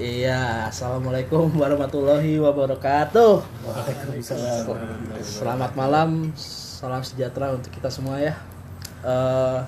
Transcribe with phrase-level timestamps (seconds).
[0.00, 3.44] Iya, assalamualaikum warahmatullahi wabarakatuh.
[5.20, 8.32] Selamat malam, salam sejahtera untuk kita semua ya.
[9.04, 9.60] Eh,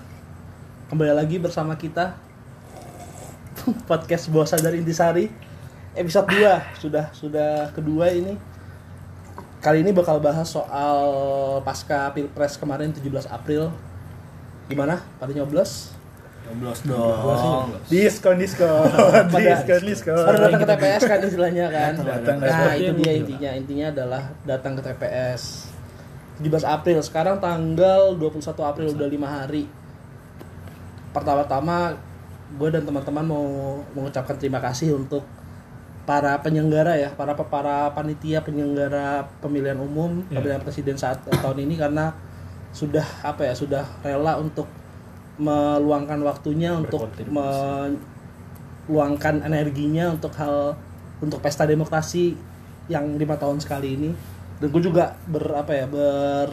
[0.88, 2.16] kembali lagi bersama kita
[3.92, 5.28] podcast Bawah Sadar Intisari
[5.92, 8.32] episode 2 sudah sudah kedua ini.
[9.60, 11.04] Kali ini bakal bahas soal
[11.60, 13.68] pasca Pilpres kemarin 17 April.
[14.64, 14.96] Gimana?
[15.20, 15.92] Pada nyoblos?
[16.42, 17.66] Nyoblos dong.
[17.86, 18.88] Diskon, diskon,
[19.38, 20.24] diskon, diskon.
[20.26, 21.92] Pada datang ke TPS kan istilahnya kan.
[22.02, 23.50] Datang, nah, itu dia intinya.
[23.54, 25.72] Intinya adalah datang ke TPS.
[26.42, 29.70] 17 April, sekarang tanggal 21 April udah lima hari.
[31.14, 31.94] Pertama-tama
[32.52, 33.46] gue dan teman-teman mau
[33.96, 35.24] mengucapkan terima kasih untuk
[36.02, 40.42] para penyelenggara ya, para para panitia penyelenggara pemilihan umum, Iya.
[40.42, 42.10] pemilihan presiden saat tahun ini karena
[42.74, 44.66] sudah apa ya, sudah rela untuk
[45.40, 47.08] meluangkan waktunya untuk
[48.88, 50.76] meluangkan energinya untuk hal
[51.22, 52.36] untuk pesta demokrasi
[52.90, 54.10] yang lima tahun sekali ini
[54.60, 56.50] dan gue juga ber apa ya ber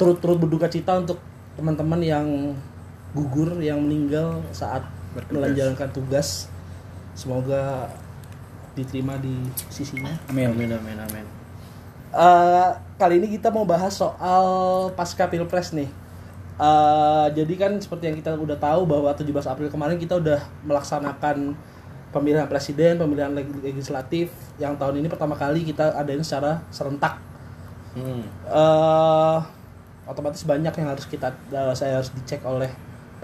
[0.00, 1.20] turut-turut berduka cita untuk
[1.54, 2.26] teman-teman yang
[3.12, 5.52] gugur yang meninggal saat Bertugas.
[5.52, 6.28] menjalankan tugas
[7.12, 7.90] semoga
[8.72, 9.34] diterima di
[9.68, 10.54] sisinya Amin.
[10.54, 11.26] Amin amin amin.
[12.10, 14.44] Eh, kali ini kita mau bahas soal
[14.98, 15.86] pasca pilpres nih.
[16.60, 21.56] Eh, jadi kan seperti yang kita udah tahu bahwa 17 April kemarin kita udah melaksanakan
[22.12, 24.28] pemilihan presiden, pemilihan leg- legislatif
[24.60, 27.16] yang tahun ini pertama kali kita adain secara serentak.
[27.90, 28.22] Hmm.
[28.46, 29.38] eh
[30.06, 32.68] otomatis banyak yang harus kita eh, saya harus dicek oleh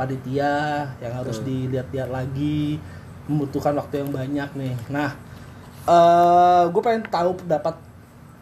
[0.00, 2.80] panitia, yang harus dilihat-lihat lagi,
[3.28, 4.74] membutuhkan waktu yang banyak nih.
[4.88, 5.12] Nah,
[5.84, 7.76] eh gue pengen tahu pendapat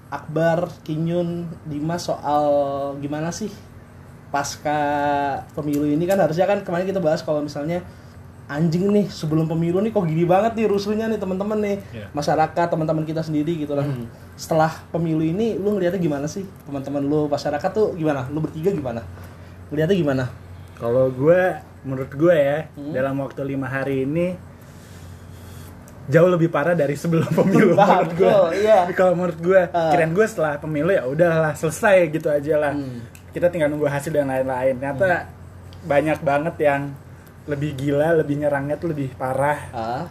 [0.07, 2.47] Akbar, Kinyun, Dimas soal
[3.03, 3.51] gimana sih
[4.35, 4.79] pasca
[5.55, 7.87] pemilu ini kan harusnya kan kemarin kita bahas kalau misalnya
[8.45, 12.07] anjing nih sebelum pemilu nih kok gini banget nih rusuhnya nih teman-teman nih Iya.
[12.11, 13.87] masyarakat teman-teman kita sendiri gitu lah
[14.35, 19.07] setelah pemilu ini lu ngeliatnya gimana sih teman-teman lu masyarakat tuh gimana lu bertiga gimana
[19.71, 20.25] ngeliatnya gimana
[20.75, 21.43] Kalau gue,
[21.81, 22.91] menurut gue ya, Hmm.
[22.91, 24.35] dalam waktu lima hari ini
[26.05, 28.35] jauh lebih parah dari sebelum pemilu Paham, menurut gue.
[28.61, 28.79] iya.
[28.93, 29.89] Kalau menurut gue, Ah.
[29.89, 32.73] kirain gue setelah pemilu ya udahlah selesai gitu aja lah.
[32.75, 33.01] Hmm.
[33.35, 34.79] Kita tinggal nunggu hasil dan lain-lain.
[34.79, 35.27] Ternyata
[35.83, 36.95] banyak banget yang
[37.45, 39.59] lebih gila, lebih nyerangnya tuh lebih parah.
[39.71, 40.07] ah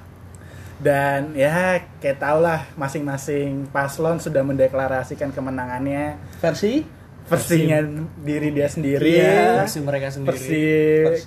[0.75, 6.83] Dan ya kayak tau lah masing-masing paslon sudah mendeklarasikan kemenangannya versi
[7.23, 7.79] versinya
[8.19, 9.63] diri dia sendiri Iya.
[9.63, 10.27] Versi mereka sendiri.
[10.27, 10.65] versi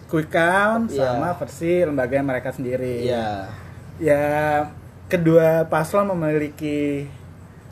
[0.04, 1.08] quick count Iya.
[1.08, 3.48] sama versi lembaga mereka sendiri iya
[3.96, 4.24] ya
[5.08, 7.08] kedua paslon memiliki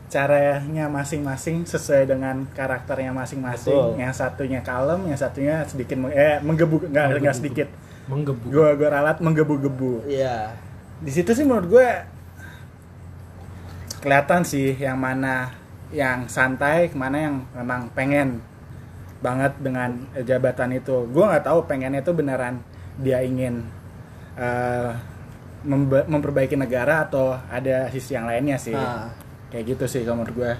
[0.06, 3.72] caranya masing-masing sesuai dengan karakternya masing-masing.
[3.98, 7.68] Yang satunya kalem yang satunya sedikit meng- eh menggebu nggak nggak sedikit.
[8.04, 8.44] Menggebu.
[8.52, 10.04] gua gua ralat menggebu-gebu.
[10.06, 10.52] Iya.
[11.00, 11.88] Di situ sih menurut gue
[14.00, 15.50] kelihatan sih yang mana
[15.88, 18.44] yang santai ke mana yang memang pengen
[19.24, 21.08] banget dengan jabatan itu.
[21.08, 22.60] Gue nggak tahu pengennya itu beneran
[23.00, 23.64] dia ingin
[25.64, 28.76] membe- memperbaiki negara atau ada sisi yang lainnya sih.
[28.76, 29.08] Ah.
[29.54, 30.52] Kayak gitu sih kalau menurut gue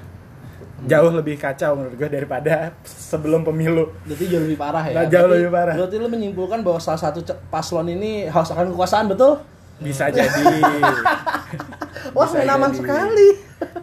[0.84, 4.94] jauh lebih kacau menurut gue daripada sebelum pemilu Berarti jauh lebih parah ya.
[4.94, 5.74] Nah, jauh Berarti- lebih parah.
[5.74, 7.18] Berarti lu menyimpulkan bahwa salah satu
[7.48, 9.42] paslon ini haus akan kekuasaan, betul?
[9.76, 10.30] bisa jadi
[12.14, 12.78] Wah, Bisa menaman jadi.
[12.78, 13.28] sekali.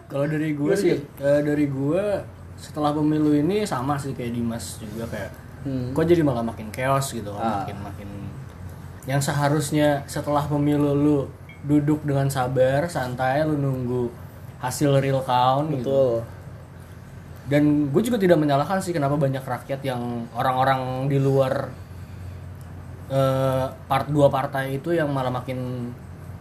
[0.06, 2.02] Kalau dari gue sih, eh, dari gue
[2.54, 5.30] setelah pemilu ini sama sih kayak Dimas juga kayak
[5.62, 5.92] Hmm.
[5.92, 7.62] kok jadi malah makin chaos gitu Ah.
[7.62, 8.08] makin makin
[9.04, 11.18] yang seharusnya setelah pemilu lu
[11.62, 14.10] duduk dengan sabar, santai, lu nunggu
[14.62, 15.82] hasil real count gitu.
[15.82, 16.14] Betul.
[17.42, 21.68] Dan gue juga tidak menyalahkan sih kenapa banyak rakyat yang orang-orang di luar
[23.10, 25.90] eh, part dua partai itu yang malah makin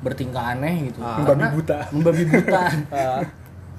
[0.01, 1.01] bertingkah aneh gitu.
[1.01, 1.17] Ah.
[1.21, 1.79] Membabi buta.
[1.95, 2.61] Membabi buta.
[2.93, 3.21] Ah.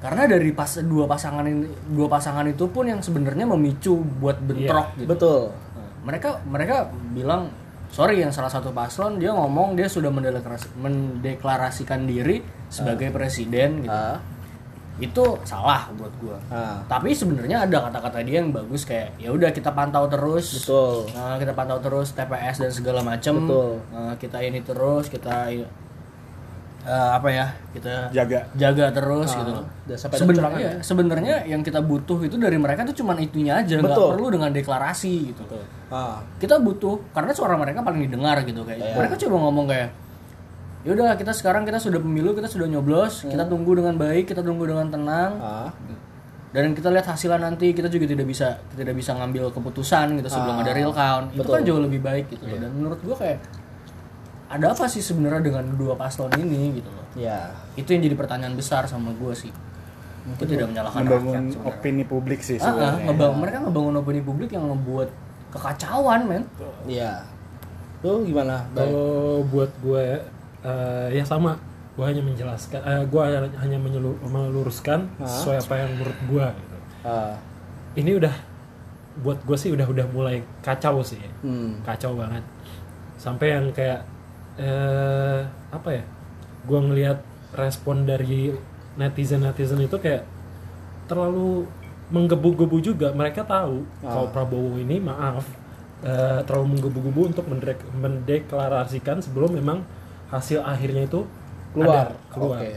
[0.03, 1.63] Karena dari pas dua pasangan ini
[1.95, 5.07] dua pasangan itu pun yang sebenarnya memicu buat bentrok gitu.
[5.07, 5.43] Betul.
[5.55, 7.55] Nah, mereka mereka bilang
[7.95, 13.95] sorry yang salah satu paslon dia ngomong dia sudah mendeklarasi- mendeklarasikan diri sebagai presiden gitu.
[13.95, 14.19] Ah.
[15.01, 16.37] Itu salah buat gua.
[16.53, 16.77] Ah.
[16.85, 20.61] Tapi sebenarnya ada kata-kata dia yang bagus kayak ya udah kita pantau terus.
[20.63, 21.09] Betul.
[21.17, 23.35] Nah, kita pantau terus TPS dan segala macam.
[23.49, 23.81] Betul.
[23.89, 27.47] Nah, kita ini terus kita eh, apa ya?
[27.73, 29.67] Kita jaga jaga terus Ah, gitu loh.
[29.97, 30.73] Sebenarnya kecurangan ya?
[30.85, 34.09] sebenarnya yang kita butuh itu dari mereka tuh cuman itunya aja, nggak Betul.
[34.19, 35.43] perlu dengan deklarasi gitu.
[35.89, 36.21] Ah.
[36.37, 38.79] Kita butuh karena suara mereka paling didengar gitu kayak.
[38.83, 38.95] Iya.
[38.99, 39.89] Mereka coba ngomong kayak
[40.83, 44.67] Yaudah kita sekarang kita sudah pemilu kita sudah nyoblos kita tunggu dengan baik kita tunggu
[44.67, 45.33] dengan tenang.
[45.39, 45.71] Ah.
[46.53, 50.61] dan kita lihat hasilnya nanti kita juga tidak bisa tidak bisa ngambil keputusan gitu sebelum
[50.61, 51.33] Ah, ada real count.
[51.33, 51.53] Itu betul.
[51.55, 52.59] kan jauh lebih baik gitu loh.
[52.61, 53.39] dan menurut gua kayak
[54.53, 57.07] ada apa sih sebenarnya dengan dua paslon ini gitu loh?
[57.17, 59.49] Ya itu yang jadi pertanyaan besar sama gue sih.
[60.29, 61.73] Itu tidak menyalahkan membangun rakyat sebenarnya.
[61.73, 65.09] opini publik sih Ah, ah, sebenarnya ngebangun mereka ngebangun opini publik yang membuat
[65.49, 66.45] kekacauan men.
[66.85, 67.25] Ya
[68.05, 68.69] lu gimana?
[68.77, 70.21] Kalau buat gue
[70.63, 71.59] eh, ya sama,
[71.93, 73.23] gue hanya menjelaskan, eh, gue
[73.59, 75.27] hanya menyelu- meluruskan Hah?
[75.27, 76.47] sesuai apa yang menurut gue.
[76.49, 76.77] Gitu.
[77.03, 77.35] Ah,
[77.93, 78.35] Ini udah
[79.21, 81.85] buat gue sih udah udah mulai kacau sih, hmm.
[81.85, 82.41] kacau banget.
[83.19, 84.01] Sampai yang kayak
[84.57, 86.05] eh, apa ya?
[86.63, 87.21] Gue ngelihat
[87.53, 88.53] respon dari
[88.97, 90.25] netizen netizen itu kayak
[91.05, 91.69] terlalu
[92.09, 93.13] menggebu-gebu juga.
[93.13, 94.13] Mereka tahu Ah.
[94.13, 95.45] kalau Prabowo ini maaf
[96.03, 99.85] eh, terlalu menggebu-gebu untuk mendek- mendeklarasikan sebelum memang
[100.33, 101.23] hasil akhirnya itu
[101.71, 102.59] keluar ada, keluar.
[102.59, 102.73] Oke.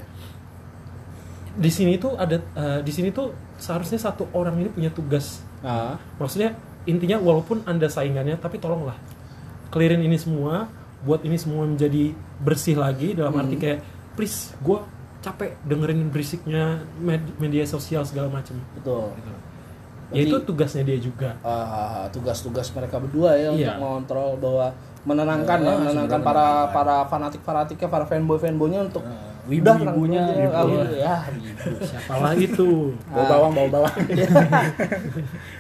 [1.56, 5.40] Di sini tuh ada eh, di sini tuh seharusnya satu orang ini punya tugas.
[5.64, 6.52] Ah, Maksudnya
[6.86, 8.94] intinya walaupun anda saingannya tapi tolonglah
[9.68, 10.68] clearin ini semua,
[11.02, 13.80] buat ini semua menjadi bersih lagi dalam arti kayak
[14.14, 14.78] please gue
[15.20, 16.64] capek dengerin berisiknya
[16.96, 18.60] med- media sosial segala macam.
[18.74, 19.26] betul Gitu.
[19.26, 19.44] Berarti-
[20.14, 21.34] Ya itu tugasnya dia juga.
[21.42, 23.50] Ah, tugas-tugas mereka berdua ya Iya.
[23.50, 24.68] untuk mengontrol bahwa
[25.06, 26.74] menenangkan ya, Ah, menenangkan para menenangkan.
[26.74, 29.14] para fanatik fanatiknya para fanboy fanboynya untuk Ah,
[29.46, 30.58] udah wibu-wibunya, tenang aja.
[30.58, 31.70] Ah, wibu, ya wibu.
[31.90, 32.70] Siapalah itu.
[33.08, 33.94] bau bawang bau bawang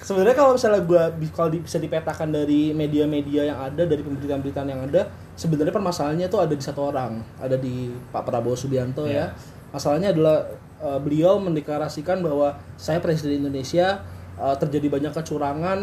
[0.02, 4.68] sebenarnya kalau misalnya gua bi- kalau di- bisa dipetakan dari media-media yang ada dari pemberitaan-pemberitaan
[4.68, 7.76] yang ada sebenarnya permasalahannya itu ada di satu orang ada di
[8.10, 9.30] Pak Prabowo Subianto ya
[9.70, 10.46] masalahnya adalah
[10.80, 14.02] eh, beliau mendeklarasikan bahwa saya presiden Indonesia
[14.36, 15.80] eh, terjadi banyak kecurangan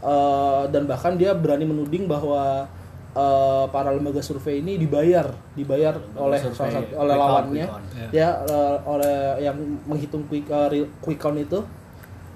[0.00, 2.64] eh, dan bahkan dia berani menuding bahwa
[3.12, 7.66] eh, para lembaga survei ini dibayar dibayar oleh survei, salah satu oleh quick count, lawannya.
[7.66, 8.12] quick count.
[8.12, 8.28] ya.
[8.48, 11.60] Eh, oleh yang menghitung quick real- quick count itu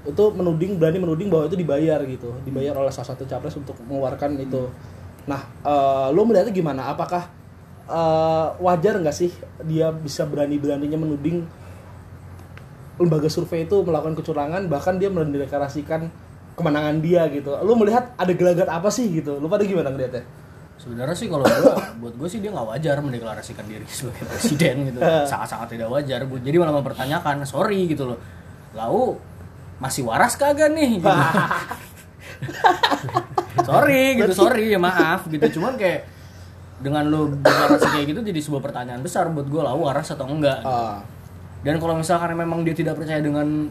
[0.06, 2.30] itu menuding berani menuding bahwa itu dibayar gitu.
[2.46, 4.68] Dibayar oleh salah satu capres untuk mengeluarkan itu.
[5.26, 6.92] Nah eh, lo melihatnya gimana?
[6.92, 7.24] Apakah
[7.88, 9.32] eh, wajar nggak sih
[9.64, 11.42] dia bisa berani beraninya menuding
[12.96, 16.08] lembaga survei itu melakukan kecurangan bahkan dia mendeklarasikan
[16.52, 17.52] kemenangan dia gitu?
[17.64, 19.40] Lo melihat ada gelagat apa sih gitu?
[19.40, 20.24] Lo pada gimana ngeliatnya
[20.76, 21.74] sebenarnya sih kalau gue
[22.04, 25.00] buat gue sih dia nggak wajar mendeklarasikan diri sebagai presiden gitu
[25.30, 26.36] sangat-sangat tidak wajar Bu.
[26.40, 28.18] jadi malah mempertanyakan sorry gitu loh
[28.76, 29.16] lau
[29.80, 31.08] masih waras kagak nih gitu.
[33.68, 36.04] sorry gitu sorry ya maaf gitu cuman kayak
[36.76, 40.60] dengan lo deklarasi kayak gitu jadi sebuah pertanyaan besar buat gue lau waras atau enggak
[40.60, 41.16] gitu.
[41.66, 43.66] Dan kalau misalkan memang dia tidak percaya dengan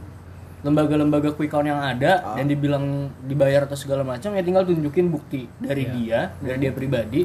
[0.65, 2.33] lembaga-lembaga quick count yang ada Ah.
[2.33, 2.83] dan dibilang
[3.21, 7.21] dibayar atau segala macam ya tinggal tunjukin bukti dari dia, dari dia pribadi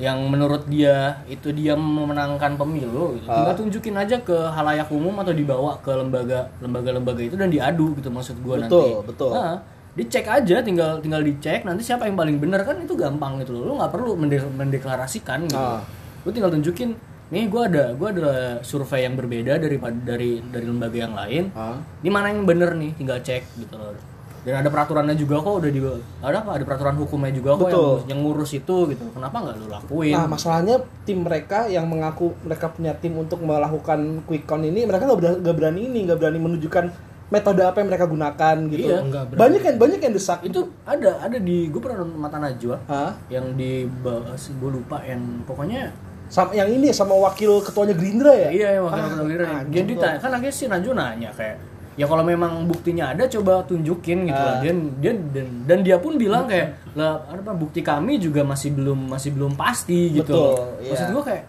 [0.00, 3.28] yang menurut dia itu dia memenangkan pemilu gitu.
[3.28, 8.08] Tinggal tunjukin aja ke halayak umum atau dibawa ke lembaga lembaga-lembaga itu dan diadu gitu
[8.08, 8.72] maksud gua nanti.
[8.72, 9.30] Betul, betul.
[9.34, 9.60] Nah,
[9.92, 13.62] dicek aja tinggal tinggal dicek nanti siapa yang paling benar kan itu gampang gitu loh.
[13.66, 15.58] Lu nggak perlu mende- mendeklarasikan gitu.
[15.58, 15.84] Ah.
[16.24, 16.96] Lu tinggal tunjukin
[17.30, 21.44] nih gua ada gua ada survei yang berbeda daripada dari dari lembaga yang lain.
[21.54, 21.78] ah.
[22.02, 23.94] Ini mana yang bener nih tinggal cek gitu loh.
[24.40, 25.80] Dan ada peraturannya juga kok udah di
[26.24, 27.96] ada apa ada peraturan hukumnya juga kok yang, Betul.
[28.08, 29.04] yang ngurus itu gitu.
[29.12, 30.16] Kenapa nggak lu lakuin?
[30.16, 35.04] Nah, masalahnya tim mereka yang mengaku mereka punya tim untuk melakukan quick count ini, mereka
[35.04, 36.84] nggak berani, ini, nggak berani menunjukkan
[37.30, 38.90] metode apa yang mereka gunakan gitu.
[38.90, 38.98] Iya.
[39.04, 39.38] Berani.
[39.38, 40.40] banyak yang banyak yang desak.
[40.40, 43.12] itu ada ada di gue pernah nonton mata najwa Hah?
[43.28, 45.92] yang di gue lupa yang pokoknya
[46.30, 48.48] Sama yang ini sama wakil ketuanya Gerindra ya?
[48.48, 49.46] Iya, yang wakil Ah, ketua Gerindra.
[49.50, 49.90] anjing Dia gua.
[49.90, 51.56] ditanya, kan akhirnya si Najwa nanya kayak
[51.98, 54.46] ya kalau memang buktinya ada coba tunjukin gitu Ah.
[54.46, 54.56] lah.
[54.62, 59.10] Dan dia dan, dan dia pun bilang kayak lah apa bukti kami juga masih belum
[59.10, 60.30] masih belum pasti gitu.
[60.32, 60.80] Betul, loh.
[60.80, 61.12] Maksud iya.
[61.12, 61.44] gua kayak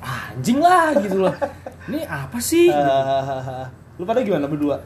[0.00, 1.34] "Ah, anjing lah gitu loh.
[1.92, 2.66] Ini apa sih?
[2.66, 2.90] Gitu.
[2.96, 4.80] Ah, lu pada gimana berdua?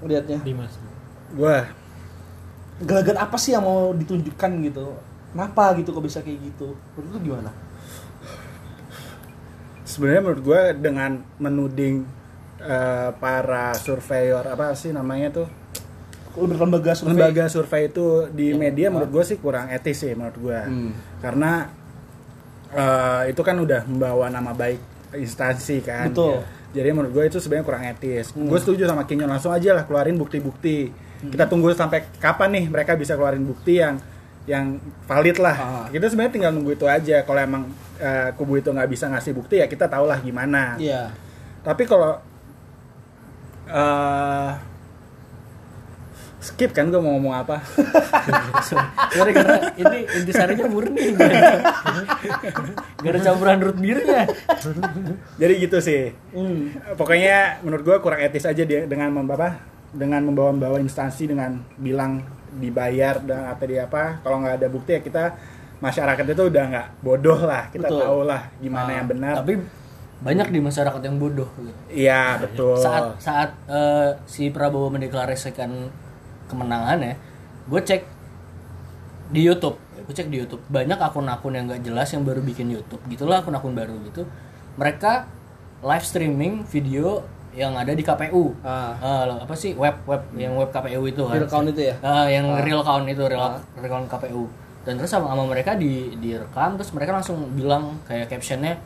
[0.00, 0.38] Lihatnya.
[0.40, 0.70] Dimas.
[1.28, 1.56] gue
[2.78, 4.94] Gelagat apa sih yang mau ditunjukkan gitu?
[5.32, 6.76] Kenapa gitu kok bisa kayak gitu?
[6.94, 7.50] Menurut lu gimana?
[9.86, 12.02] Sebenarnya menurut gue dengan menuding
[12.58, 15.48] eh, para surveyor apa sih namanya tuh?
[16.36, 17.16] Lembaga survei.
[17.16, 20.92] lembaga survei itu di media menurut gue sih kurang etis sih menurut gue Hmm.
[21.16, 21.72] karena
[22.68, 24.80] eh, itu kan udah membawa nama baik
[25.14, 26.12] instansi kan.
[26.12, 26.44] Betul.
[26.74, 28.36] jadi menurut gue itu sebenarnya kurang etis.
[28.36, 30.92] Gue setuju sama Kinyon langsung aja lah keluarin bukti-bukti.
[31.24, 33.96] Kita tunggu sampai kapan nih mereka bisa keluarin bukti yang
[34.46, 35.86] yang valid lah Ah.
[35.90, 37.62] kita sebenarnya tinggal nunggu itu aja kalau emang
[37.96, 41.10] eh, kubu itu nggak bisa ngasih bukti ya kita tahulah gimana Iya.
[41.60, 42.22] tapi kalau
[43.66, 44.50] eh
[46.38, 47.58] skip kan gue mau ngomong apa
[49.10, 51.10] Sorry karena ini intisarinya murni.
[52.96, 54.30] Gak ada campuran root beernya.
[55.34, 56.70] jadi gitu sih Hmm.
[56.94, 59.58] pokoknya menurut gue kurang etis aja dia dengan membawa
[59.90, 62.22] dengan membawa-bawa instansi dengan bilang
[62.56, 65.24] dibayar dan apa dia apa kalau nggak ada bukti ya kita
[65.76, 68.00] masyarakat itu udah nggak bodoh lah kita Betul.
[68.00, 69.54] tahu lah gimana Ah, yang benar Tapi
[70.16, 71.48] banyak di masyarakat yang bodoh.
[71.54, 71.76] gitu.
[71.92, 75.68] iya betul Saat saat eh, si Prabowo mendeklarasikan
[76.46, 77.20] kemenangannya,
[77.66, 78.02] gue cek
[79.28, 83.02] di YouTube, gue cek di YouTube banyak akun-akun yang nggak jelas yang baru bikin YouTube,
[83.06, 84.24] gitulah akun-akun baru gitu.
[84.78, 85.26] Mereka
[85.82, 88.52] live streaming video yang ada di KPU.
[88.60, 88.92] Ah.
[89.00, 91.40] Eh, apa sih web web yang web KPU itu kan?
[91.40, 91.94] Real count itu ya?
[92.04, 93.58] Ah, yang real count itu real, Ah.
[93.80, 94.44] real count KPU
[94.86, 98.78] dan terus sama, sama mereka di direkam terus mereka langsung bilang kayak captionnya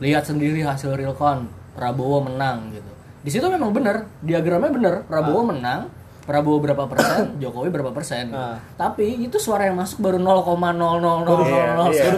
[0.00, 1.44] lihat sendiri hasil real count
[1.76, 2.88] Prabowo menang gitu
[3.22, 8.38] di situ memang benar diagramnya benar Prabowo menang Prabowo berapa persen Jokowi berapa persen gitu.
[8.38, 8.62] Ah.
[8.74, 12.14] tapi itu suara yang masuk baru 0,000000 Iya,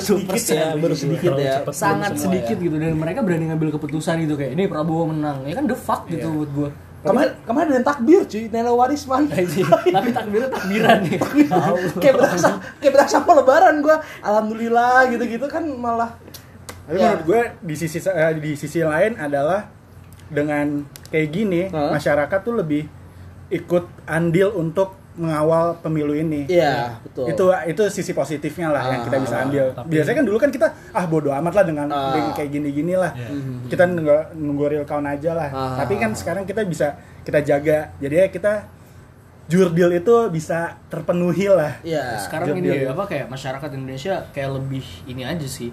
[0.46, 0.66] iya.
[0.74, 2.62] baru sedikit ya ya sangat sedikit ya.
[2.62, 6.04] gitu dan mereka berani ngambil keputusan gitu kayak ini Prabowo menang ya kan the fuck
[6.06, 6.70] gitu buat gua
[7.02, 11.20] kemarin kemarin ada takbir cuy Nela Warisman tapi takbirnya takbiran nih
[11.94, 16.12] kayak berasa kayak berasa mau lebaran gua alhamdulillah gitu-gitu kan malah
[16.84, 17.16] Tapi Ya.
[17.16, 19.64] menurut gue di sisi eh, di sisi lain adalah
[20.26, 22.84] dengan kayak gini masyarakat tuh lebih
[23.48, 26.42] ikut andil untuk mengawal pemilu ini.
[26.44, 29.64] iya betul Itu itu sisi positifnya lah yang kita bisa Ah, ambil.
[29.70, 32.34] tapi- Biasanya kan dulu kan kita ah bodo amat lah dengan, Ah.
[32.34, 33.14] kayak gini-gini lah.
[33.14, 33.30] Iya.
[33.64, 35.48] Kita nunggu, nunggu real count aja lah.
[35.48, 35.76] Ah.
[35.78, 37.94] Tapi kan sekarang kita bisa kita jaga.
[37.96, 38.52] Jadi ya kita
[39.44, 41.76] jurdil itu bisa terpenuhi lah.
[41.82, 45.68] iya sekarang Job ini apa kayak masyarakat Indonesia kayak lebih ini aja sih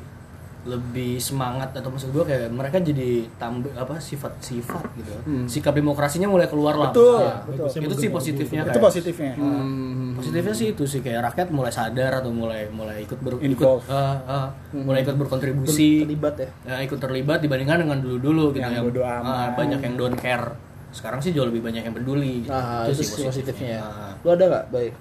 [0.63, 5.10] lebih semangat atau maksud gue kayak mereka jadi tambah apa sifat-sifat gitu
[5.48, 7.65] sikap demokrasinya mulai keluar lah Betul, maksudnya.
[7.65, 7.68] betul.
[7.82, 9.34] itu sih positifnya Itu kayak- positifnya.
[9.34, 10.13] Hmm.
[10.13, 13.82] positifnya sih itu sih kayak rakyat mulai sadar atau mulai mulai ikut ber, ikut Involve.
[13.88, 18.86] ah, ah, mulai ikut berkontribusi terlibat ya ya, ikut terlibat dibandingkan dengan dulu-dulu gitu Yang
[18.88, 19.25] bodo amat.
[19.25, 20.46] ah, banyak yang don't care
[20.91, 22.51] sekarang sih jauh lebih banyak yang peduli gitu.
[22.51, 24.13] nah itu, sih positifnya ya Ah.
[24.15, 24.94] lu ada nggak baik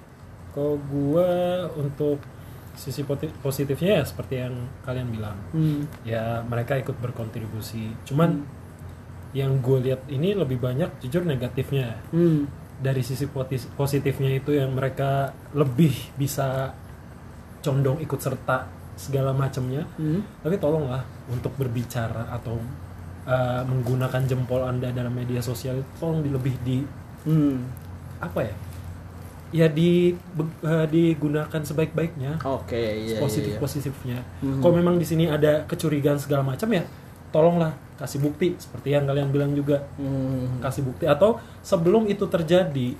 [0.51, 1.29] Kalau gua
[1.75, 2.19] untuk
[2.81, 3.05] sisi
[3.45, 4.55] positifnya ya seperti yang
[4.89, 5.37] kalian bilang.
[5.53, 5.85] Hmm.
[6.09, 7.93] Ya mereka ikut berkontribusi.
[8.09, 8.41] Cuman
[9.37, 12.01] yang gue lihat ini lebih banyak jujur negatifnya.
[12.09, 12.49] Hmm.
[12.81, 13.29] Dari sisi
[13.77, 16.73] positifnya itu yang mereka lebih bisa
[17.61, 18.65] condong ikut serta
[18.97, 19.85] segala macamnya.
[20.01, 20.25] Hmm.
[20.41, 22.57] Tapi tolonglah untuk berbicara atau
[23.29, 26.79] uh, menggunakan jempol anda dalam media sosial tolong di, lebih di
[27.21, 27.69] Hmm.
[28.17, 28.55] apa ya?
[29.51, 30.15] Ya di
[30.63, 33.63] uh, digunakan sebaik-baiknya oke iya positif iya, iya.
[33.63, 34.19] positifnya.
[34.43, 34.63] Mhm.
[34.63, 36.87] Kalau memang di sini ada kecurigaan segala macam ya,
[37.35, 40.63] tolonglah kasih bukti seperti yang kalian bilang juga Hmm.
[40.65, 42.97] kasih bukti atau sebelum itu terjadi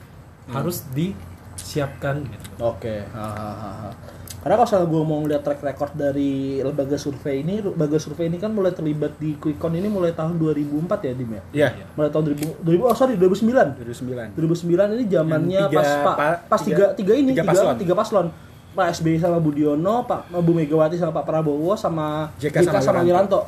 [0.51, 2.49] harus disiapkan gitu.
[2.61, 3.07] Oke.
[3.15, 3.95] Hahaha.
[4.41, 8.37] Karena kalau misalnya gue mau ngeliat track record dari lembaga survei ini, lembaga survei ini
[8.37, 11.43] kan mulai terlibat di Quickcon ini mulai tahun 2004 ya, Dim ya?
[11.53, 11.69] Iya.
[11.93, 13.77] Mulai tahun 2000, 2000 oh sorry 2009.
[13.77, 14.33] 2009.
[14.33, 16.17] 2009 ini zamannya pas pa-
[16.49, 17.75] pas tiga, tiga- tiga ini tiga tiga, paslon.
[17.77, 18.27] tiga paslon.
[18.71, 23.41] Pak SBY sama Budiono, Pak Bu Megawati sama Pak Prabowo sama JK sama Wiranto.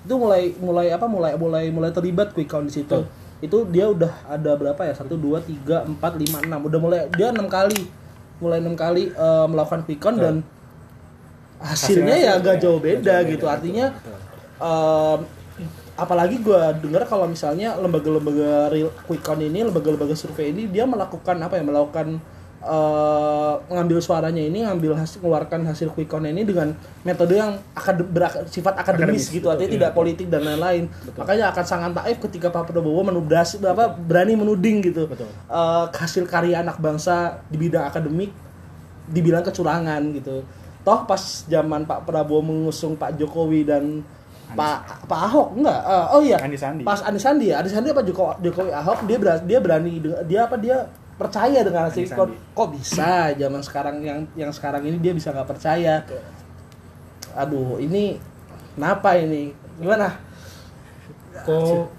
[0.00, 3.04] Itu mulai mulai apa mulai mulai mulai terlibat quick count di situ.
[3.38, 4.94] Itu dia udah ada berapa ya?
[4.94, 6.56] 1 2 3 4 5 6.
[6.64, 7.90] Udah mulai dia enam kali.
[8.38, 10.36] Mulai enam kali eh, melakukan quick count dan
[11.58, 13.44] hasilnya Hasilnya ya agak ya, jauh beda jauh gitu.
[13.46, 14.18] beda, Artinya betul,
[14.62, 15.20] em,
[15.98, 21.34] apalagi gue dengar kalau misalnya lembaga-lembaga real quick count ini lembaga-lembaga survei ini dia melakukan
[21.42, 22.22] apa ya melakukan
[22.62, 26.74] eh, mengambil suaranya ini ngambil hasil mengeluarkan hasil quick count ini dengan
[27.06, 30.84] metode yang akad berak- sifat akademis, Akademis, gitu betul, artinya iya, tidak politik dan lain-lain
[31.14, 35.30] makanya akan sangat taif ketika Pak Prabowo menudras apa berani menuding gitu Betul.
[35.30, 38.30] eh, hasil karya anak bangsa di bidang akademik
[39.08, 40.44] dibilang kecurangan gitu.
[40.84, 44.04] Toh pas zaman Pak Prabowo mengusung Pak Jokowi dan
[44.48, 45.80] Pak Pak Ahok enggak?
[45.84, 46.36] Eh, oh iya.
[46.40, 46.82] Andi Sandi.
[46.84, 49.90] Pas Andi Sandi ya, Andi Sandi apa Jokowi, Jokowi Ahok dia berani, dia berani
[50.24, 50.88] dia apa dia
[51.18, 52.38] percaya dengan hasil Sandi.
[52.54, 56.06] kok bisa zaman sekarang yang yang sekarang ini dia bisa nggak percaya.
[57.34, 58.16] Aduh, ini
[58.72, 59.50] kenapa ini?
[59.76, 60.14] Gimana?
[61.38, 61.90] Kok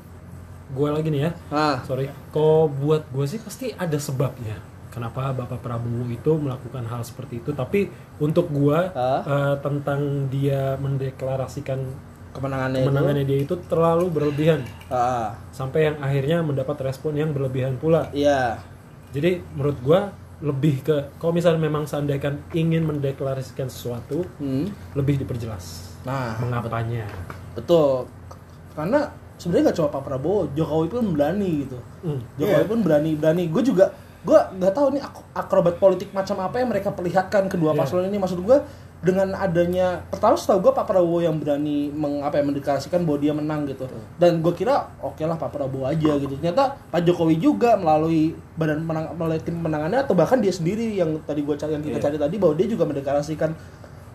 [0.70, 2.08] gue lagi nih ya, Ah, sorry.
[2.30, 4.56] Kok buat gue sih pasti ada sebabnya.
[4.90, 7.52] Kenapa Bapak Prabowo itu melakukan hal seperti itu?
[7.52, 9.22] Tapi untuk gue Ah.
[9.22, 11.78] eh, tentang dia mendeklarasikan
[12.30, 13.30] kemenangannya, kemenangannya itu.
[13.32, 18.10] dia itu terlalu berlebihan Ah, sampai yang akhirnya mendapat respon yang berlebihan pula.
[18.12, 18.58] iya.
[19.10, 24.72] Jadi menurut gua lebih ke kalau misalnya memang seandainya ingin mendeklarasikan sesuatu Hmm.
[24.94, 27.04] lebih diperjelas Nah, mengapanya.
[27.52, 28.08] Betul.
[28.72, 29.04] Karena
[29.36, 31.76] sebenarnya nggak cuma Pak Prabowo, Jokowi pun berani gitu.
[32.02, 32.24] Hmm.
[32.36, 33.44] Jokowi pun berani berani.
[33.48, 37.72] Gue juga gue nggak tahu nih ak- akrobat politik macam apa yang mereka perlihatkan kedua
[37.72, 37.80] Iya.
[37.82, 38.16] paslon ini.
[38.16, 38.58] Maksud gue
[39.00, 43.32] dengan adanya pertama setahu gue Pak Prabowo yang berani meng, apa ya, mendeklarasikan bahwa dia
[43.32, 43.88] menang gitu.
[44.20, 46.36] Dan gue kira oke lah Pak Prabowo aja gitu.
[46.36, 51.16] Ternyata Pak Jokowi juga melalui badan menang melalui tim pemenangannya atau bahkan dia sendiri yang
[51.24, 52.06] tadi gue cari yang kita Iya.
[52.12, 53.50] cari tadi bahwa dia juga mendeklarasikan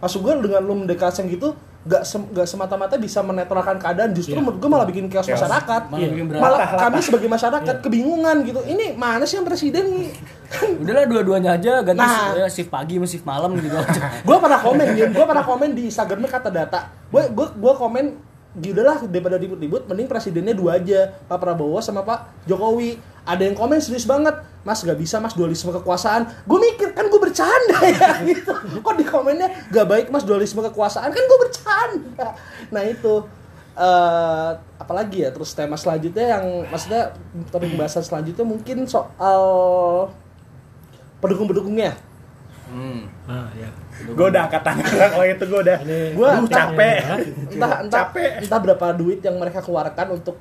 [0.04, 4.40] maksud gue dengan lu mendeklarasikan gitu gak, sem- gak semata-mata bisa menetralkan keadaan justru Iya.
[4.40, 5.36] menurut gue malah bikin chaos Chaos.
[5.38, 6.08] masyarakat Malah Iya.
[6.10, 10.12] bikin malah kami sebagai masyarakat kebingungan gitu ini mana sih yang presiden nih
[10.46, 12.32] kan Udahlah dua-duanya aja ganti Nah.
[12.34, 14.00] ya, shift pagi sama shift malam gitu aja.
[14.18, 18.04] gue pernah komen ya gue pernah komen di Instagramnya kata data gue gue gue komen
[18.54, 23.52] "Ya udahlah daripada ribut-ribut mending presidennya dua aja Pak Prabowo sama Pak Jokowi ada yang
[23.52, 28.16] komen serius banget Mas gak bisa mas dualisme kekuasaan gue mikir kan gue bercanda ya
[28.22, 32.28] gitu kok di komennya gak baik mas dualisme kekuasaan kan gue bercanda
[32.68, 33.24] nah itu
[33.74, 37.12] eh apalagi ya terus tema selanjutnya yang maksudnya
[37.50, 39.42] topik pembahasan selanjutnya mungkin soal
[41.18, 41.92] pendukung-pendukungnya
[42.64, 43.06] Hmm.
[43.28, 43.68] Nah, ya.
[44.02, 47.14] gue udah angkat tangan kalau itu gue udah Aduh, capek ya.
[47.54, 48.30] entah entah Capek.
[48.40, 50.34] entah berapa duit yang mereka keluarkan untuk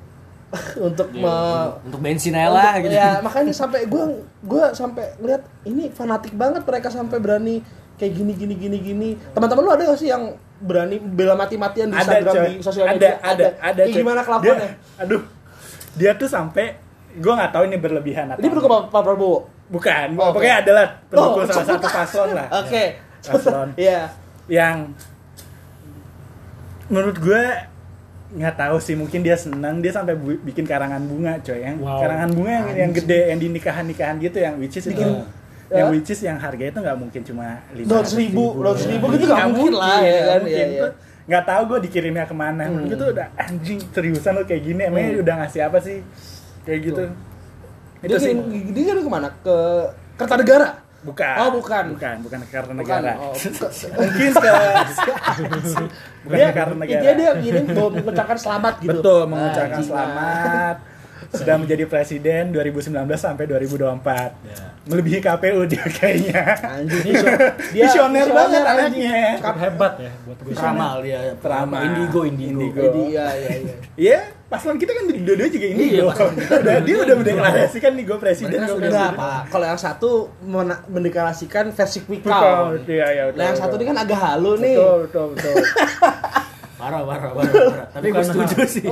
[0.86, 2.90] untuk me- Untuk bensin aja lah gitu.
[2.90, 4.04] ya makanya sampai gue
[4.40, 7.60] gue sampai ngeliat ini fanatik banget mereka sampai berani
[7.94, 9.08] kayak gini gini gini gini.
[9.30, 12.46] Teman-teman lu ada gak sih yang berani bela mati-matian di ada Instagram coy.
[12.48, 13.12] di sosial ada media?
[13.20, 13.94] Ada ada Kayak coy.
[13.96, 14.58] gimana kelakuannya?
[14.66, 15.22] Dia- aduh.
[15.94, 16.66] Dia tuh sampai
[17.14, 19.38] gue nggak tahu ini berlebihan atau ini pendukung Pak, Pak Prabowo?
[19.64, 22.46] Bukan Oh, pokoknya adalah pendukung Oh, salah satu paslon lah.
[22.56, 22.84] Oke.
[23.22, 23.68] Paslon.
[23.80, 24.10] Iya.
[24.44, 24.76] Yang
[26.86, 27.44] menurut gue
[28.34, 32.02] nggak tahu sih mungkin dia senang dia sampai bu- bikin karangan bunga coy yang Wow.
[32.02, 35.22] karangan bunga yang, yang gede yang di nikahan nikahan gitu yang which is itu Bikin-
[35.70, 35.90] yang ya.
[35.90, 39.24] which is yang harganya itu nggak mungkin cuma lima ratus ribu, dua ratus ribu gitu
[39.24, 40.40] nggak mungkin lah, ya kan?
[40.44, 40.88] Iya, iya.
[41.24, 42.84] nggak tahu gue dikirimnya ke mana Hmm.
[42.84, 45.24] gitu udah anjing seriusan lo kayak gini emangnya Hmm.
[45.24, 45.96] udah ngasih apa sih
[46.62, 47.04] kayak gitu
[47.96, 49.56] dia itu sih kirim dia kirim ke mana ke
[50.14, 51.36] Kertanegara bukan.
[51.38, 51.84] Oh, bukan.
[51.92, 52.80] bukan bukan karena bukan.
[52.80, 53.12] negara.
[53.14, 54.30] Oh, ke- mungkin
[56.24, 57.02] bukan dia karena negara.
[57.04, 57.30] dia dia
[57.68, 58.98] bahwa mengucapkan selamat gitu.
[58.98, 59.86] Betul, Ah, mengucapkan anjing.
[59.86, 60.76] selamat
[61.34, 64.86] sudah menjadi presiden 2019 sampai 2024.
[64.86, 66.42] Melebihi KPU dia kayaknya.
[66.60, 67.20] Anjing, Ini
[67.72, 69.40] dia Visioner banget anaknya.
[69.40, 70.54] Cukup hebat ya buat gue.
[70.54, 71.20] Peramal dia.
[71.40, 71.80] Peramal.
[71.82, 72.60] Indigo, indigo.
[72.60, 72.80] Indigo.
[72.84, 73.74] Jadi iya iya iya.
[73.94, 78.58] Iya, paslon kita kan dua-dua juga ini Iya, Udah, dia udah mendeklarasikan nih gue presiden.
[78.60, 78.92] Presiden.
[78.92, 79.40] Pak.
[79.48, 80.10] Kalau yang satu
[80.88, 82.84] mendeklarasikan versi quick count.
[82.84, 84.76] Iya, iya, Nah, yang satu ini kan agak halu nih.
[84.76, 85.54] Betul, betul, betul.
[86.84, 87.48] Parah, parah, parah.
[87.48, 87.86] parah.
[87.96, 88.68] Tapi gue setuju hal.
[88.68, 88.84] sih.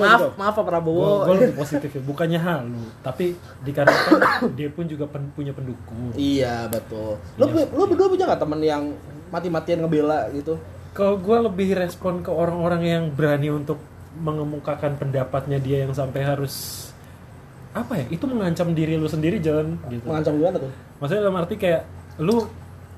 [0.00, 1.28] maaf, maaf Pak Prabowo.
[1.28, 4.20] Gue lebih positif ya, bukannya halu, tapi dikarenakan
[4.58, 6.16] dia pun juga pen- punya pendukung.
[6.16, 7.20] Iya, betul.
[7.36, 7.68] Lu Iya.
[7.68, 8.82] lu berdua punya nggak temen yang
[9.28, 10.56] mati-matian ngebela gitu?
[10.90, 13.76] Kalau gue lebih respon ke orang-orang yang berani untuk
[14.16, 16.88] mengemukakan pendapatnya dia yang sampai harus
[17.76, 18.08] apa ya?
[18.08, 20.08] Itu mengancam diri lu sendiri jalan gitu.
[20.08, 20.72] Mengancam gimana tuh?
[20.96, 21.84] Maksudnya dalam arti kayak
[22.16, 22.48] lu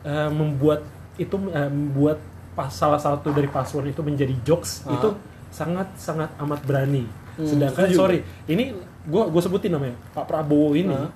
[0.07, 0.87] eh, membuat
[1.19, 2.23] itu eh, membuat
[2.59, 4.99] pas salah satu dari password itu menjadi jokes Ah.
[4.99, 5.15] itu
[5.49, 7.07] sangat sangat amat berani.
[7.39, 7.97] Hmm, Sedangkan setuju.
[7.97, 8.75] sorry, ini
[9.07, 10.91] gua gue sebutin namanya Pak Prabowo ini.
[10.91, 11.07] Ah.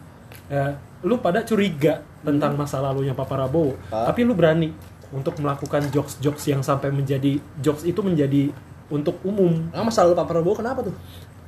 [0.49, 4.07] eh, lu pada curiga tentang masa lalunya Pak Prabowo, Ah.
[4.07, 4.71] tapi lu berani
[5.11, 8.55] untuk melakukan jokes-jokes yang sampai menjadi jokes itu menjadi
[8.87, 9.67] untuk umum.
[9.69, 10.95] Nah, masa lalu Pak Prabowo kenapa tuh?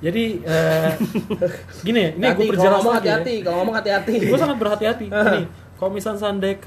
[0.03, 0.91] Jadi eh,
[1.87, 4.13] gini ya, ini Hati, gue perjelas ngomong lagi ya hati-hati, kalau ngomong hati-hati.
[4.27, 5.41] gue sangat berhati-hati ini
[5.75, 6.59] kalau misal seandainya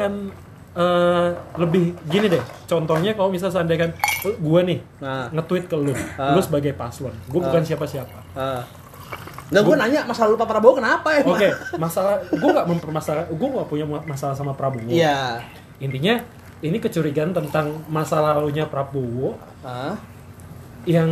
[0.78, 3.90] eh, lebih gini deh contohnya kalau misal seandainya
[4.24, 5.26] gue nih Nah.
[5.32, 6.32] nge-tweet ke lu Ah.
[6.32, 8.62] lu sebagai paslon gue bukan siapa-siapa Ah.
[9.48, 11.24] Nah, gue nanya masa lalu Pak Prabowo kenapa ya?
[11.24, 15.42] oke masalah gue nggak mempermasalah gue nggak punya masalah sama Prabowo Iya.
[15.78, 16.20] intinya
[16.60, 19.98] ini kecurigaan tentang masa lalunya Prabowo Ah,
[20.84, 21.10] yang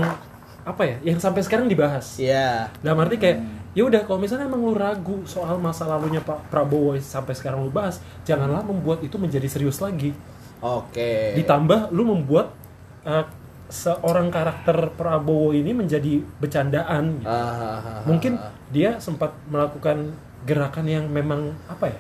[0.61, 2.69] apa ya yang sampai sekarang dibahas iya.
[2.79, 3.37] dalam arti kayak
[3.75, 7.69] ya udah kalau misalnya emang lu ragu soal masa lalunya Pak Prabowo sampai sekarang lu
[7.69, 10.15] bahas janganlah membuat itu menjadi serius lagi
[10.63, 11.35] Oke.
[11.35, 12.55] ditambah lu membuat
[13.03, 13.27] uh,
[13.67, 17.27] seorang karakter Prabowo ini menjadi bercandaan gitu.
[17.27, 21.99] Ah, ah, ah, mungkin dia sempat melakukan gerakan yang memang apa ya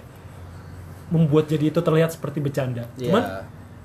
[1.05, 3.09] membuat jadi itu terlihat seperti bercanda Iya.
[3.09, 3.23] cuman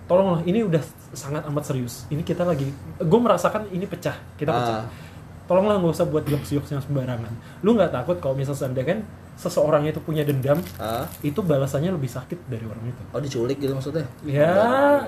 [0.07, 0.81] tolonglah ini udah
[1.13, 5.10] sangat amat serius ini kita lagi gue merasakan ini pecah kita pecah Ah.
[5.51, 8.99] Tolonglah nggak usah buat jokes-jokes yang sembarangan lu nggak takut kalau misalnya seandainya kan
[9.35, 11.09] seseorang itu punya dendam Ah.
[11.21, 14.05] itu balasannya lebih sakit dari orang itu Oh, diculik gitu maksudnya?
[14.23, 14.53] Ya,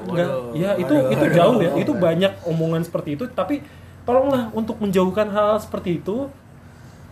[0.00, 0.24] enggak.
[0.26, 1.36] Waduh, Ya itu waduh, itu waduh.
[1.36, 1.70] jauh ya.
[1.76, 3.60] Itu banyak omongan seperti itu, tapi
[4.02, 6.32] tolonglah untuk menjauhkan hal seperti itu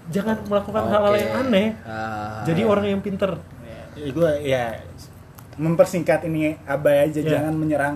[0.08, 1.20] jangan melakukan hal-hal Oke.
[1.20, 1.68] yang aneh.
[1.84, 3.36] Ah, Jadi orang yang pinter.
[3.92, 4.80] gue ya
[5.54, 7.36] mempersingkat ini abai aja Iya.
[7.36, 7.94] jangan menyerang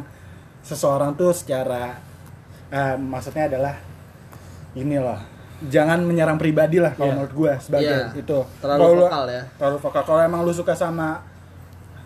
[0.60, 1.96] seseorang tuh secara
[2.68, 3.74] eh, maksudnya adalah
[4.74, 5.18] ini loh
[5.64, 7.16] jangan menyerang pribadi lah kalau Iya.
[7.16, 8.10] menurut gue sebagai Iya.
[8.14, 9.42] itu Terlalu lu- vokal ya.
[9.54, 11.22] terlalu vokal kalau emang lu suka sama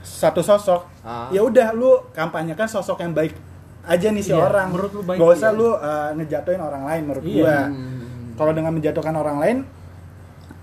[0.00, 1.26] satu sosok Ah.
[1.28, 3.35] ya udah lu kampanyekan sosok yang baik
[3.83, 5.59] aja nih si Iya, orang menurut lu baik, gak usah iya.
[5.59, 7.35] lu eh, ngejatuhin orang lain menurut Iya.
[7.35, 8.26] gua Hmm.
[8.35, 9.59] kalau dengan menjatuhkan orang lain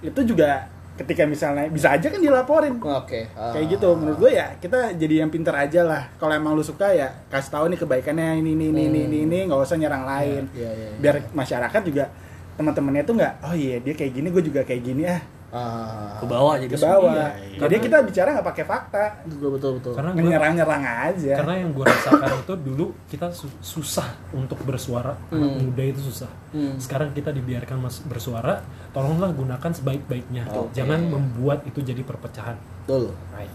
[0.02, 3.28] itu juga ketika misalnya bisa aja kan dilaporin Oke.
[3.36, 3.52] ah.
[3.52, 6.88] kayak gitu menurut gue ya kita jadi yang pinter aja lah kalau emang lu suka
[6.96, 10.48] ya kasih tahu nih kebaikannya ini ini ini ini ini ini nggak usah nyerang lain
[10.56, 11.00] Iya, iya, iya.
[11.04, 12.08] biar masyarakat juga
[12.56, 15.20] teman-temannya tuh nggak oh iya dia kayak gini gue juga kayak gini ah
[15.56, 16.20] Ah.
[16.20, 17.60] ke bawah jadi ke bawah Iya, iya.
[17.64, 19.94] jadi kita bicara nggak pakai fakta Betul betul betul.
[19.96, 25.16] karena gue menyerang-nyerang aja karena yang gue rasakan itu dulu kita su- susah untuk bersuara
[25.30, 25.64] anak Hmm.
[25.66, 26.76] muda itu susah Hmm.
[26.76, 28.60] sekarang kita dibiarkan mas bersuara
[28.92, 30.76] tolonglah gunakan sebaik-baiknya Oke.
[30.76, 33.16] jangan membuat itu jadi perpecahan Betul.
[33.34, 33.48] Eh,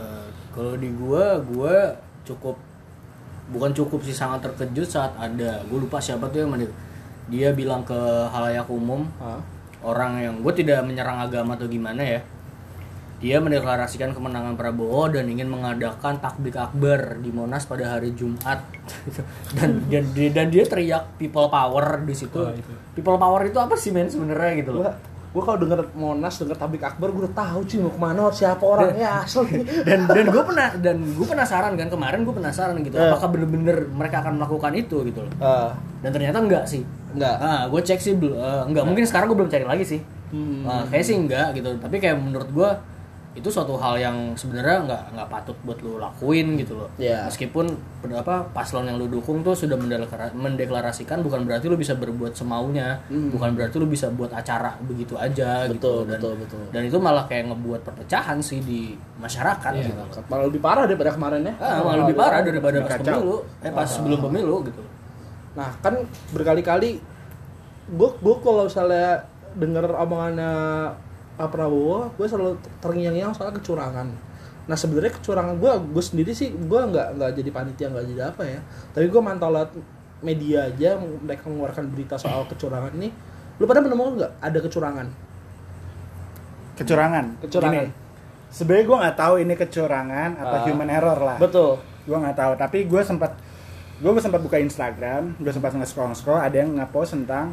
[0.50, 2.56] kalau di gua gua cukup
[3.48, 6.70] bukan cukup sih sangat terkejut saat ada gue lupa siapa tuh yang menit
[7.26, 9.36] dia bilang ke halayak umum Ah.
[9.82, 12.20] Orang yang gue tidak menyerang agama atau gimana ya
[13.20, 18.64] dia mendeklarasikan kemenangan Prabowo dan ingin mengadakan takbir akbar di Monas pada hari Jumat.
[19.60, 22.40] Dan dan dia, dan dia teriak people power di situ.
[22.40, 22.72] Itu.
[22.96, 24.88] people power itu apa sih men sebenarnya gitu loh?
[24.88, 24.92] Gua
[25.30, 28.64] gua kalau denger Monas, denger Tablik Akbar, gua udah tahu sih mau ke mana, siapa
[28.64, 29.68] orangnya asli.
[29.88, 33.04] dan dan gue pernah dan gue penasaran kan kemarin gue penasaran gitu Eh.
[33.04, 35.32] apakah bener-bener mereka akan melakukan itu gitu loh.
[35.44, 36.80] Ah, dan ternyata enggak sih
[37.12, 37.36] enggak.
[37.36, 40.62] ah gue cek sih belum eh, enggak mungkin sekarang gue belum cari lagi sih Hmm.
[40.62, 42.70] Ah, kayak sih enggak gitu tapi kayak menurut gue
[43.32, 47.26] itu suatu hal yang sebenarnya nggak nggak patut buat lo lakuin gitu loh Iya.
[47.26, 47.66] meskipun
[48.08, 52.98] apa paslon yang lu dukung tuh sudah mendeklara- mendeklarasikan bukan berarti lu bisa berbuat semaunya
[53.08, 55.70] bukan berarti lu bisa buat acara begitu aja Hmm.
[55.72, 56.62] Betul, gitu dan betul, betul.
[56.68, 58.80] dan itu malah kayak ngebuat perpecahan sih di
[59.16, 59.82] masyarakat Iya.
[59.84, 61.54] gitu Malah lebih parah daripada kemarin ya.
[61.56, 64.82] Ah, malah lebih parah daripada pas pemilu, eh pas sebelum pemilu gitu.
[65.54, 65.98] Nah, kan
[66.30, 67.00] berkali-kali
[67.90, 69.26] gue gue kalau misalnya
[69.58, 70.52] denger omongannya
[71.34, 74.06] Pak Prabowo, gue selalu terngiang-ngiang soal kecurangan.
[74.68, 78.42] Nah sebenarnya kecurangan gue, gue sendiri sih gue nggak nggak jadi panitia nggak jadi apa
[78.46, 78.60] ya.
[78.94, 79.74] Tapi gue mantau lewat
[80.22, 83.10] media aja mereka mengeluarkan berita soal kecurangan ini.
[83.58, 85.08] Lu pada menemukan nggak ada kecurangan?
[86.80, 87.72] kecurangan Kecurangan.
[87.76, 87.92] Gini,
[88.48, 90.64] sebenarnya gue nggak tahu ini kecurangan atau Ah.
[90.64, 91.76] human error lah Betul.
[92.08, 93.36] gue nggak tahu tapi gue sempat
[94.00, 97.52] gue sempat buka Instagram gue sempat nge-scroll scroll ada yang nge-post tentang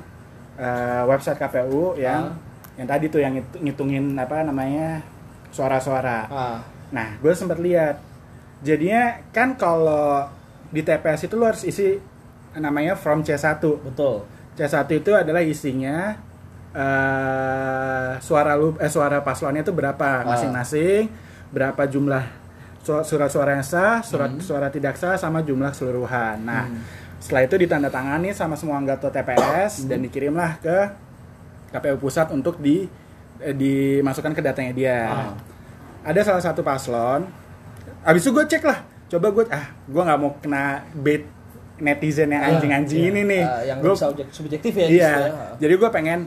[0.55, 2.31] eh, website KPU yang
[2.75, 5.01] yang tadi tuh yang ngit- ngitungin apa namanya
[5.49, 6.19] suara-suara.
[6.27, 7.97] Ah, nah gue sempat lihat.
[8.59, 10.29] Jadinya kan kalau
[10.69, 11.97] di TPS itu lo harus isi
[12.53, 14.25] namanya from C1 betul.
[14.53, 16.13] C1 itu adalah isinya
[16.77, 20.25] eh suara lu eh suara paslonnya itu berapa Ah.
[20.27, 21.09] masing-masing,
[21.49, 22.23] berapa jumlah
[23.01, 24.39] surat suara yang sah, surat Hmm.
[24.39, 26.39] suara tidak sah sama jumlah keseluruhan.
[26.39, 26.65] Nah,
[27.17, 29.87] setelah itu ditandatangani sama semua anggota TPS Hmm.
[29.87, 30.77] dan dikirimlah ke
[31.69, 32.87] KPU pusat untuk di
[33.37, 34.97] eh, dimasukkan ke datanya dia.
[35.05, 35.33] Ah.
[36.03, 37.29] Ada salah satu paslon.
[38.01, 38.81] Habis itu gue cek lah.
[39.07, 41.21] Coba gue ah, gue nggak mau kena bait
[41.77, 43.09] netizen yang Ah, anjing-anjing iya.
[43.09, 43.43] ini nih.
[43.43, 44.81] Ah, yang Gua- bisa objek- subjektif ya.
[44.81, 44.89] Iya.
[44.89, 45.33] gitu ya.
[45.59, 46.19] Jadi gue pengen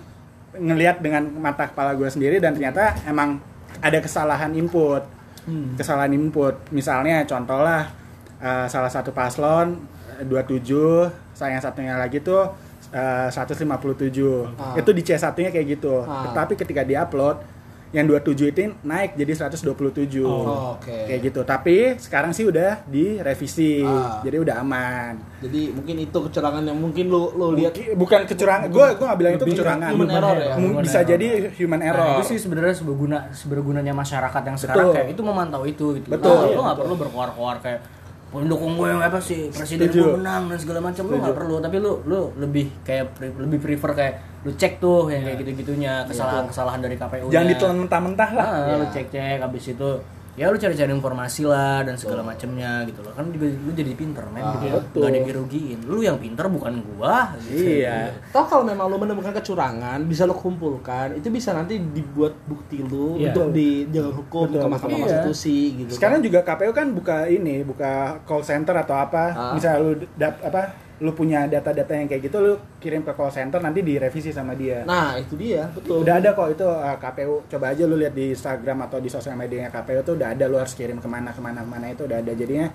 [0.52, 3.42] ngelihat dengan mata kepala gue sendiri dan ternyata emang
[3.76, 5.02] ada kesalahan input.
[5.50, 5.74] Hmm.
[5.74, 6.54] Kesalahan input.
[6.70, 7.90] Misalnya contoh lah
[8.38, 9.82] eh, salah satu paslon
[10.22, 12.46] eh, 27, saya yang satunya lagi tuh
[12.94, 13.66] eh, 157.
[13.66, 14.78] Ah.
[14.78, 16.06] Itu di C1-nya kayak gitu.
[16.06, 16.30] Ah.
[16.30, 17.42] Tapi ketika diupload
[17.90, 20.22] yang 27 itu naik jadi 127.
[20.22, 20.86] Oh, oke.
[20.86, 21.40] Kayak gitu.
[21.42, 23.82] Tapi sekarang sih udah direvisi.
[23.82, 24.22] Ah.
[24.22, 25.18] Jadi udah aman.
[25.42, 29.32] Jadi mungkin itu kecurangan yang mungkin lu lu lihat bukan kecurangan gue gue nggak bilang
[29.34, 30.54] itu kecurangan human error ya?
[30.54, 31.10] Human bisa error.
[31.10, 31.26] jadi
[31.56, 34.94] human error Nah, itu sih sebenarnya seberguna sebergunanya masyarakat yang sekarang Betul.
[34.94, 36.06] kayak itu memantau itu gitu.
[36.06, 36.30] Betul.
[36.30, 37.80] Nah, Iya, lo nggak perlu berkoar-koar kayak
[38.30, 41.22] pendukung gue yang apa sih presiden gue menang dan segala macam lo Setuju.
[41.26, 45.38] nggak perlu tapi lo lo lebih kayak lebih prefer kayak lu cek tuh yang kayak
[45.38, 48.74] gitu-gitunya kesalahan-kesalahan dari KPU jangan ditelan mentah-mentah lah Nah, Ya.
[48.74, 49.90] lu cek-cek habis itu
[50.32, 54.24] ya lu cari-cari informasi lah dan segala macamnya gitu loh kan juga lu jadi pinter
[54.26, 54.72] men Ah, gitu.
[54.72, 54.96] betul.
[54.96, 57.60] nggak ada yang dirugiin lu yang pinter bukan gua gitu.
[57.76, 62.80] iya Toh kalau memang lo menemukan kecurangan, bisa lo kumpulkan, itu bisa nanti dibuat bukti
[62.80, 63.36] lo Iya.
[63.36, 65.04] untuk di jalur hukum Betul, ke Mahkamah betul.
[65.04, 65.92] Konstitusi gitu.
[65.92, 66.24] sekarang kan.
[66.24, 69.52] juga KPU kan buka ini buka call center atau apa Ah.
[69.52, 70.62] misalnya lu dap, apa
[71.00, 74.84] lu punya data-data yang kayak gitu lu kirim ke call center nanti direvisi sama dia
[74.84, 76.00] Nah, itu dia, betul.
[76.00, 79.32] udah ada kok itu uh, KPU coba aja lu lihat di Instagram atau di sosial
[79.34, 82.04] medianya KPU tuh udah ada lu harus kirim ke mana ke mana ke mana itu
[82.04, 82.68] udah ada jadinya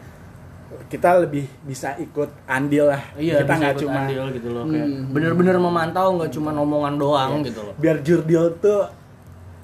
[0.84, 5.06] kita lebih bisa ikut andil lah Iya, kita nggak cuma andil gitu loh kayak Hmm.
[5.08, 7.46] bener-bener memantau nggak cuma omongan doang Iya.
[7.46, 7.74] gitu loh.
[7.78, 8.82] biar jurdil tuh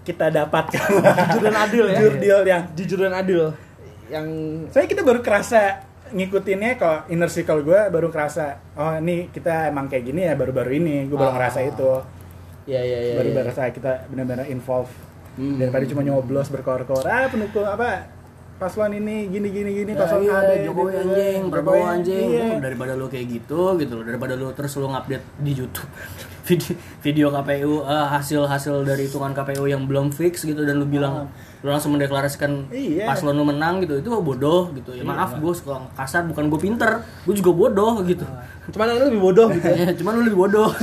[0.02, 0.82] kita dapatkan
[1.28, 1.98] Jujur dan adil ya.
[2.00, 3.54] jurdil yang Jujur dan adil.
[4.08, 4.28] Yang
[4.70, 9.88] saya kita baru kerasa ngikutinnya kalau inner circle gue baru kerasa oh ini kita emang
[9.88, 11.36] kayak gini ya baru-baru ini gue baru Ah.
[11.36, 11.92] ngerasa itu
[12.66, 13.14] ya ya ya.
[13.16, 13.36] baru ya.
[13.42, 14.92] ngerasa kita benar-benar involve
[15.32, 15.56] Hmm.
[15.56, 18.04] daripada cuma nyoblos berkor-kor ah pendukung apa
[18.62, 21.02] paslon ini gini gini gini Ya, paslon iya, ada Jokowi gitu.
[21.02, 22.28] anjing, Prabowo anjing.
[22.30, 22.46] iya.
[22.48, 25.90] Oh, daripada lu kayak gitu gitu loh, daripada lu terus lu ngupdate di YouTube
[26.48, 31.34] video, video KPU eh, hasil-hasil dari hitungan KPU yang belum fix gitu dan lu bilang
[31.60, 33.10] lu langsung mendeklarasikan Iya.
[33.10, 33.98] paslon lu menang gitu.
[33.98, 34.94] Itu bodoh gitu.
[34.94, 38.26] Ya maaf gue suka kasar bukan gue pinter, gue juga bodoh gitu.
[38.70, 39.66] Cuman yang lebih bodoh gitu.
[39.68, 40.70] Ya, cuman lu lebih bodoh.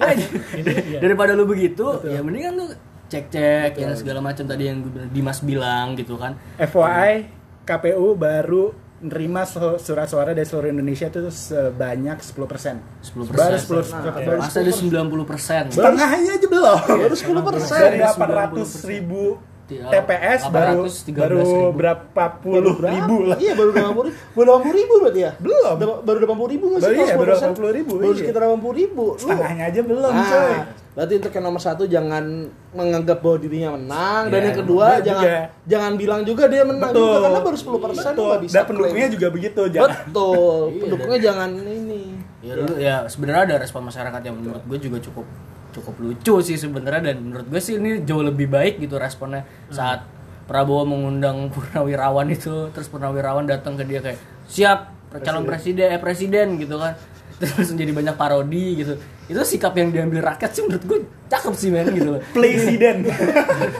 [0.10, 2.66] Ya, daripada lu begitu, ya mendingan lu
[3.10, 4.78] cek-cek yang segala macam tadi yang
[5.10, 6.38] Dimas bilang gitu kan.
[6.56, 7.26] FYI
[7.66, 8.70] KPU baru
[9.00, 12.76] nerima su- surat suara dari seluruh Indonesia itu sebanyak 10%.
[13.00, 13.32] 10%.
[13.32, 16.78] Baru 10 Nah, baru masa ada 90 persen setengahnya aja belum.
[16.86, 17.80] Baru 10%.
[17.80, 21.58] Dari 800 ribu TPS baru 813 baru ribu.
[21.72, 22.90] berapa puluh Berapa?
[22.92, 23.36] ribu lah.
[23.36, 24.02] Iya baru 80 ribu.
[24.32, 25.32] Baru 80 ribu berarti ya?
[25.36, 25.74] Belum.
[26.00, 26.86] Baru 80 ribu nggak sih?
[26.88, 27.54] Baru iya, baru 10%?
[27.56, 28.18] 80 ribu, Baru iya.
[28.18, 29.04] sekitar 80 ribu.
[29.06, 30.54] Lu- Setengahnya aja belum, Nah, coy.
[30.90, 32.24] Berarti untuk yang nomor satu jangan
[32.70, 35.38] menganggap bahwa dirinya menang dan Iya, yang kedua jangan juga.
[35.64, 38.26] jangan bilang juga dia menang juga karena baru 10 persen Betul.
[38.26, 39.14] nggak bisa Dan pendukungnya klaim.
[39.14, 39.90] juga begitu, jangan.
[40.02, 42.02] betul Iya, pendukungnya jangan ini
[42.40, 45.26] ya dulu ya sebenarnya ada respon masyarakat yang menurut gue juga cukup
[45.70, 49.46] cukup lucu sih sebenarnya dan menurut gue sih ini jauh lebih baik gitu responnya.
[49.70, 50.06] Saat
[50.44, 54.18] Prabowo mengundang Purnawirawan itu terus Purnawirawan datang ke dia kayak
[54.50, 56.94] siap calon presiden eh presiden gitu kan.
[57.40, 59.00] Terus menjadi banyak parodi gitu.
[59.24, 60.98] Itu sikap yang diambil rakyat sih menurut gue
[61.32, 62.20] cakep sih men gitu.
[62.36, 63.08] Presiden.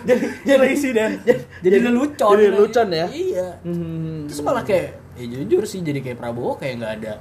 [0.09, 0.23] jadi
[0.57, 1.11] presiden.
[1.61, 3.07] jadi lelucon jadi lelucon ya?
[3.13, 3.61] iya.
[3.61, 7.13] Hmm, terus malah kayak ya jujur sih jadi kayak Prabowo kayak nggak ada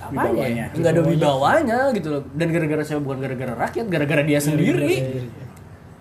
[0.00, 2.22] apa ya nggak ada wibawanya gitu loh.
[2.32, 5.24] Dan gara-gara saya bukan gara-gara rakyat gara-gara dia sendiri.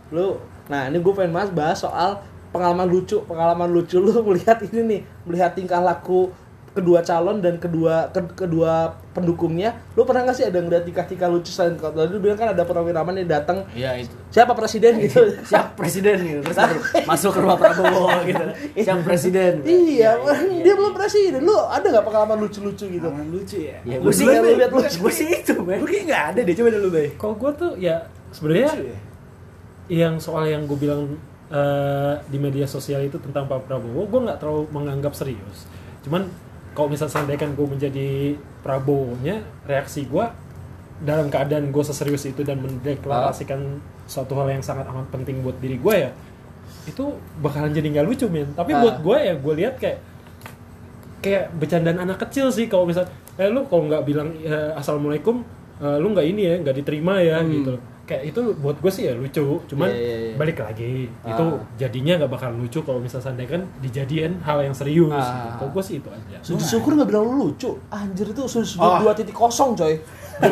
[0.10, 4.82] lu nah ini gue pengen bahas bahas soal pengalaman lucu pengalaman lucu lu melihat ini
[4.86, 6.34] nih melihat tingkah laku
[6.70, 11.50] kedua calon dan kedua ke- kedua pendukungnya lu pernah nggak sih ada ngeliat tingkah-tingkah lucu
[11.50, 13.66] selain kalau tadi lu bilang kan ada purnawirawan yang datang.
[13.74, 14.14] Iya itu.
[14.30, 15.20] Siapa presiden gitu?
[15.52, 16.42] Siap presiden gitu.
[16.46, 16.58] Terus
[17.10, 18.46] masuk ke rumah Prabowo gitu.
[18.78, 19.66] Siap presiden.
[19.66, 20.22] Iya
[20.66, 21.42] dia belum presiden.
[21.42, 23.02] Lu ada nggak pengalaman lucu-lucu gitu?
[23.04, 23.78] Pengalaman lucu ya.
[23.82, 24.56] ya gue sih Bay.
[24.56, 27.08] lihat lu gue sih itu men Gue nggak ada deh, coba dulu, Bay.
[27.16, 27.96] Kalau gue tuh ya
[28.30, 29.00] sebenarnya Lucu ya?
[29.90, 31.18] yang soal yang gue bilang
[31.50, 35.66] eh, di media sosial itu tentang Pak Prabowo, gue nggak terlalu menganggap serius.
[36.06, 36.30] Cuman
[36.80, 38.08] kalau misalnya seandainya kan gue menjadi
[38.64, 40.24] Prabowo-nya, reaksi gue
[41.00, 45.76] dalam keadaan gue seserius itu dan mendeklarasikan suatu hal yang sangat amat penting buat diri
[45.76, 46.12] gue ya,
[46.88, 47.04] itu
[47.40, 48.48] bakalan jadi nggak lucu men.
[48.56, 48.80] Tapi Ah.
[48.80, 50.00] buat gue ya gue lihat kayak
[51.20, 53.04] kayak bercandaan anak kecil sih kalau misal
[53.36, 55.44] eh lu kalau nggak bilang eh, assalamualaikum
[55.78, 57.76] eh, lu nggak ini ya nggak diterima ya gitu
[58.10, 59.86] kayak itu buat gue sih ya lucu cuman.
[59.86, 60.34] Iya, iya, iya.
[60.34, 61.30] balik lagi Ah.
[61.30, 61.46] itu
[61.78, 65.30] jadinya nggak bakal lucu kalau misal seandainya kan dijadiin hal yang serius Ah.
[65.46, 65.50] gitu.
[65.56, 68.98] kalau gue sih itu aja sujud syukur nggak bilang lu lucu anjir itu sujud Oh.
[68.98, 70.02] dua titik kosong coy
[70.40, 70.48] gue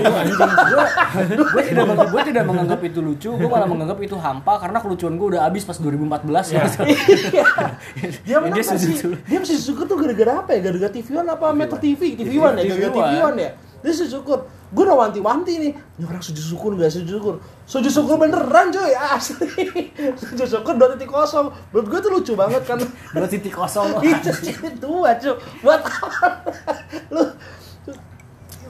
[1.64, 5.28] tidak menganggap, gue tidak menganggap itu lucu gue malah menganggap itu hampa karena kelucuan gue
[5.32, 6.62] udah habis pas 2014 ya
[8.28, 9.16] dia dia syukur.
[9.18, 12.60] dia mesti syukur tuh gara-gara apa ya gara-gara TV One apa Metro TV TV One
[12.60, 13.38] ya gara-gara TV One.
[13.40, 15.72] Ya dia syukur gue udah wanti-wanti nih.
[15.72, 19.48] Ini orang sujud syukur gak sujud syukur sujud syukur beneran coy asli.
[20.20, 21.48] Sujud syukur dua titik kosong.
[21.72, 22.76] Menurut gue tuh lucu banget kan.
[23.16, 23.96] Dua titik kosong.
[24.04, 24.32] Itu
[24.80, 25.36] tua cuy.
[25.64, 25.82] Buat
[27.12, 27.24] lu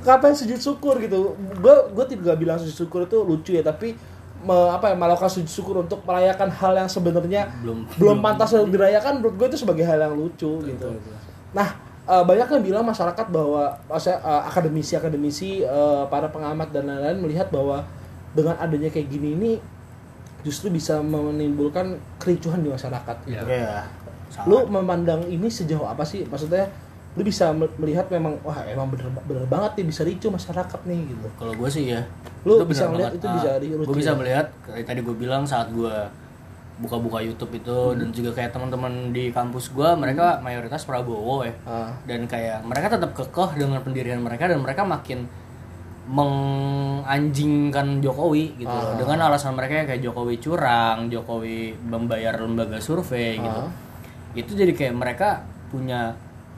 [0.06, 3.92] kapan sujud syukur gitu gue gue tidak bilang sujud syukur itu lucu ya tapi
[4.40, 8.72] me- apa ya melakukan sujud syukur untuk merayakan hal yang sebenarnya Belum- belum pantas untuk
[8.72, 10.88] dirayakan menurut gue itu sebagai hal yang lucu gitu.
[11.52, 11.76] nah
[12.08, 17.48] eh, banyak yang bilang masyarakat bahwa maksudnya eh, akademisi-akademisi eh, para pengamat dan lain-lain melihat
[17.50, 17.84] bahwa
[18.32, 19.52] dengan adanya kayak gini ini
[20.42, 23.16] justru bisa menimbulkan kericuhan di masyarakat.
[23.26, 23.84] Gitu ya
[24.44, 26.22] lu memandang ini sejauh apa sih?
[26.24, 26.68] Maksudnya
[27.18, 31.00] lu bisa me- melihat memang wah emang bener bener banget nih bisa ricu masyarakat nih
[31.10, 31.28] gitu.
[31.34, 32.06] Kalau gue sih ya
[32.46, 33.18] Lu itu bisa banget.
[33.18, 35.96] itu bisa Ah, di- gue bisa melihat kayak tadi gue bilang saat gue
[36.78, 37.98] buka-buka YouTube itu Hmm.
[37.98, 41.90] dan juga kayak teman-teman di kampus gue mereka mayoritas Prabowo ya Ah.
[42.06, 45.26] dan kayak mereka tetap kekeh dengan pendirian mereka dan mereka makin
[46.08, 48.96] menganjingkan Jokowi gitu loh Ah.
[48.96, 53.62] dengan alasan mereka kayak Jokowi curang, Jokowi membayar lembaga survei gitu.
[53.64, 53.70] Ah.
[54.34, 56.14] Itu jadi kayak mereka punya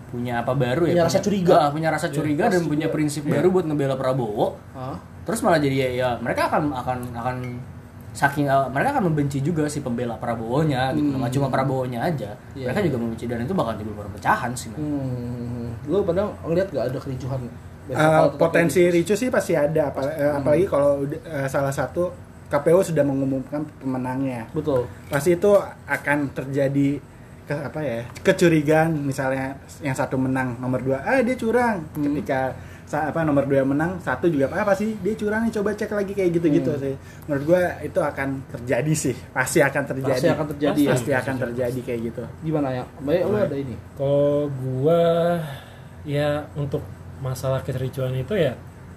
[0.10, 1.08] punya apa baru Punya ya?
[1.08, 1.56] rasa curiga.
[1.60, 4.58] Ah, punya rasa curiga dan punya prinsip baru buat ngebela Prabowo.
[4.74, 4.98] Ah.
[5.22, 7.38] Terus malah jadi ya, ya mereka akan akan akan
[8.20, 11.16] saking uh, mereka akan membenci juga si pembela Prabowo-nya gitu.
[11.16, 12.36] Nggak cuma Prabowo-nya aja.
[12.36, 12.60] Hmm.
[12.60, 14.76] Iya, mereka juga membenci dan itu bakal timbul perpecahan sih.
[14.76, 15.72] Hmm.
[15.88, 17.48] Lu pada ngeliat gak ada kericuhan?
[17.90, 22.14] tetap potensi ricu sih pasti ada, apa- eh, apalagi kalau eh, salah satu
[22.46, 24.46] KPU sudah mengumumkan pemenangnya.
[24.52, 24.86] Betul.
[25.08, 27.02] Pasti itu akan terjadi
[27.44, 32.14] ke apa ya kecurigaan misalnya yang satu menang nomor dua ah dia curang Hmm.
[32.14, 32.54] ketika
[32.92, 36.12] apa nomor dua yang menang satu juga apa sih dia curang nih coba cek lagi
[36.12, 36.82] kayak gitu-gitu Hmm.
[36.82, 40.90] sih menurut gue itu akan terjadi sih pasti akan terjadi Pasti akan terjadi ya.
[40.90, 42.84] pasti akan terjadi kayak gitu Gimana ya?
[43.00, 43.76] Baik lu ada ini.
[43.94, 45.02] Kalau gua
[46.02, 46.82] ya untuk
[47.20, 48.56] masalah kericuan itu ya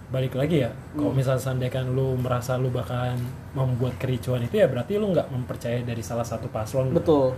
[0.09, 0.71] balik lagi ya.
[0.93, 3.17] Kalau misalnya seandainya lu merasa lu bakalan
[3.53, 6.93] membuat kericuan itu ya berarti lu nggak mempercayai dari salah satu paslon.
[6.93, 7.33] Betul.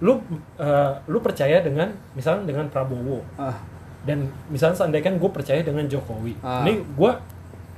[0.00, 0.18] Lu
[0.56, 3.54] eh, lu percaya dengan misalnya dengan Prabowo Ah,
[4.02, 6.34] dan misalnya seandainya gue percaya dengan Jokowi.
[6.42, 6.66] Ah.
[6.66, 7.22] Ini gua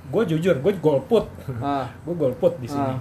[0.09, 1.29] gue jujur gue golput.
[1.61, 2.93] ah, gue golput di sini.
[2.97, 3.01] Ah.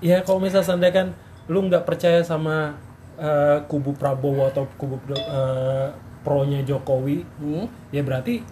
[0.00, 1.04] Ya kalau misalnya seandainya
[1.48, 2.76] lu nggak percaya sama
[3.18, 5.88] eh, kubu Prabowo atau kubu eh,
[6.22, 7.94] pro-nya Jokowi, hmm?
[7.94, 8.44] ya berarti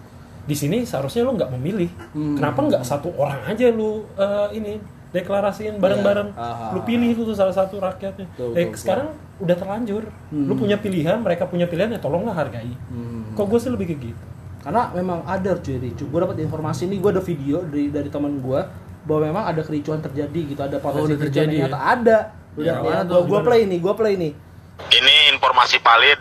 [0.47, 1.89] di sini seharusnya lu nggak memilih.
[2.13, 2.35] Hmm.
[2.35, 6.71] Kenapa nggak satu orang aja lu eh, ini deklarasiin bareng-bareng, Ah.
[6.75, 8.27] lu pilih itu tuh salah satu rakyatnya.
[8.33, 12.73] Betul, eh, betul, sekarang udah terlanjur, lu punya pilihan, mereka punya pilihan ya tolonglah hargai.
[12.91, 13.31] Hmm.
[13.31, 14.23] Kok gue sih lebih kayak gitu.
[14.57, 16.03] Karena memang ada cuy ricu.
[16.05, 18.59] Gue dapat informasi ini, gue ada video dari dari teman gue
[19.07, 21.79] bahwa memang ada kericuan terjadi gitu, ada potensi udah kericuan terjadi yang ya?
[21.79, 22.17] ada.
[22.57, 23.21] Udah, Daerah mana ya, tuh?
[23.23, 23.45] Gimana?
[23.45, 24.31] play nih, gua play nih.
[24.77, 26.17] Ini informasi valid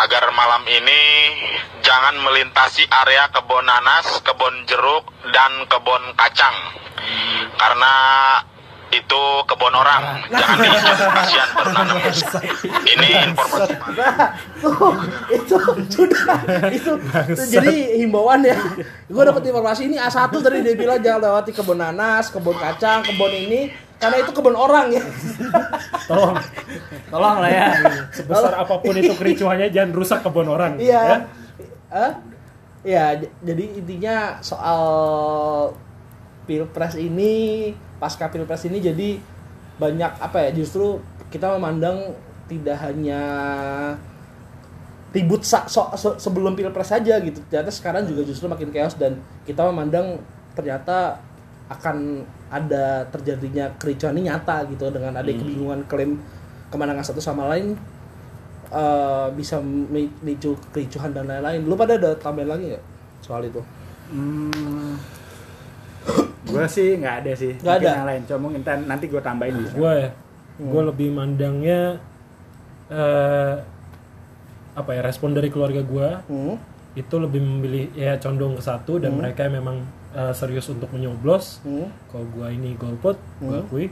[0.00, 1.00] agar malam ini
[1.84, 5.04] jangan melintasi area kebun nanas, kebun jeruk,
[5.36, 6.56] dan kebun kacang.
[7.60, 7.94] Karena
[8.92, 11.96] itu kebun orang, jangan diisi kasihan bernanam.
[12.88, 14.16] Ini informasi valid.
[14.60, 14.92] Tuh,
[15.32, 15.54] itu
[15.92, 16.40] sudah
[16.72, 16.92] itu,
[17.32, 18.56] itu jadi himbauan ya.
[19.08, 23.32] Gue dapat informasi ini A1 tadi dia bilang jangan lewati kebun nanas, kebun kacang, kebun
[23.32, 25.02] ini karena itu kebun orang ya.
[26.10, 26.34] Tolong,
[27.06, 27.66] Tolong lah ya.
[28.10, 30.74] sebesar apa pun itu kericuannya jangan rusak kebun orang.
[30.82, 31.00] Iya.
[31.06, 31.16] ya.
[31.86, 32.12] Hah?
[32.82, 33.14] Ya,
[33.46, 34.82] jadi intinya soal
[36.50, 37.70] pilpres ini,
[38.02, 39.22] pasca pilpres ini jadi
[39.78, 40.50] banyak apa ya?
[40.50, 40.98] Justru
[41.30, 42.10] kita memandang
[42.50, 43.22] tidak hanya
[45.14, 47.38] ribut so- so- sebelum pilpres saja gitu.
[47.46, 50.18] Ternyata sekarang juga justru makin chaos dan kita memandang
[50.58, 51.22] ternyata
[51.72, 56.20] akan ada terjadinya kericuan ini nyata gitu dengan ada kebingungan klaim
[56.68, 57.72] kemenangan satu sama lain
[58.68, 61.64] eh, bisa memicu kericuhan dan lain-lain.
[61.64, 62.84] Lu pada ada tambahan lagi nggak
[63.20, 63.60] soal itu?
[64.12, 64.92] hmm,
[66.52, 67.88] gue sih nggak ada sih Nggak ada?
[67.96, 70.10] yang lain coba mungkin nanti gue tambahin bisa gue ya
[70.58, 71.96] gue lebih mandangnya
[72.92, 73.54] eh
[74.72, 76.56] apa ya respon dari keluarga gue Hmm.
[76.92, 79.80] itu lebih memilih ya condong ke satu dan mereka memang
[80.12, 81.88] eh, serius untuk menyoblos Hmm.
[82.06, 83.62] kalau gue ini golput gue Hmm.
[83.62, 83.86] akui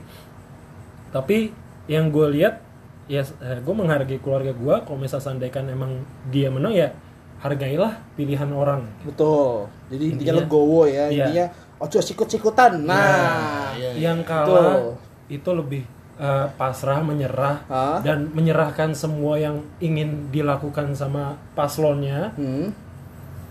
[1.11, 1.50] tapi
[1.87, 2.62] yang gue lihat
[3.06, 3.26] ya
[3.59, 5.98] gue menghargai keluarga gue kalau misalnya seandainya emang
[6.30, 6.94] dia menang ya
[7.40, 9.66] hargailah pilihan orang Betul.
[9.88, 11.24] Jadi intinya Intinya- legowo ya, Iya.
[11.24, 11.46] intinya
[11.80, 12.85] ojo sikut-sikutan.
[12.85, 15.00] Nah, yang kalah Betul.
[15.33, 15.83] itu lebih
[16.20, 17.98] eh, pasrah menyerah Hah?
[18.04, 22.76] dan menyerahkan semua yang ingin dilakukan sama paslonnya Hmm.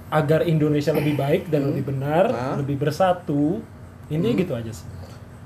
[0.09, 2.55] Agar Indonesia lebih baik dan lebih benar Hah?
[2.57, 3.61] lebih bersatu
[4.07, 4.87] intinya gitu aja sih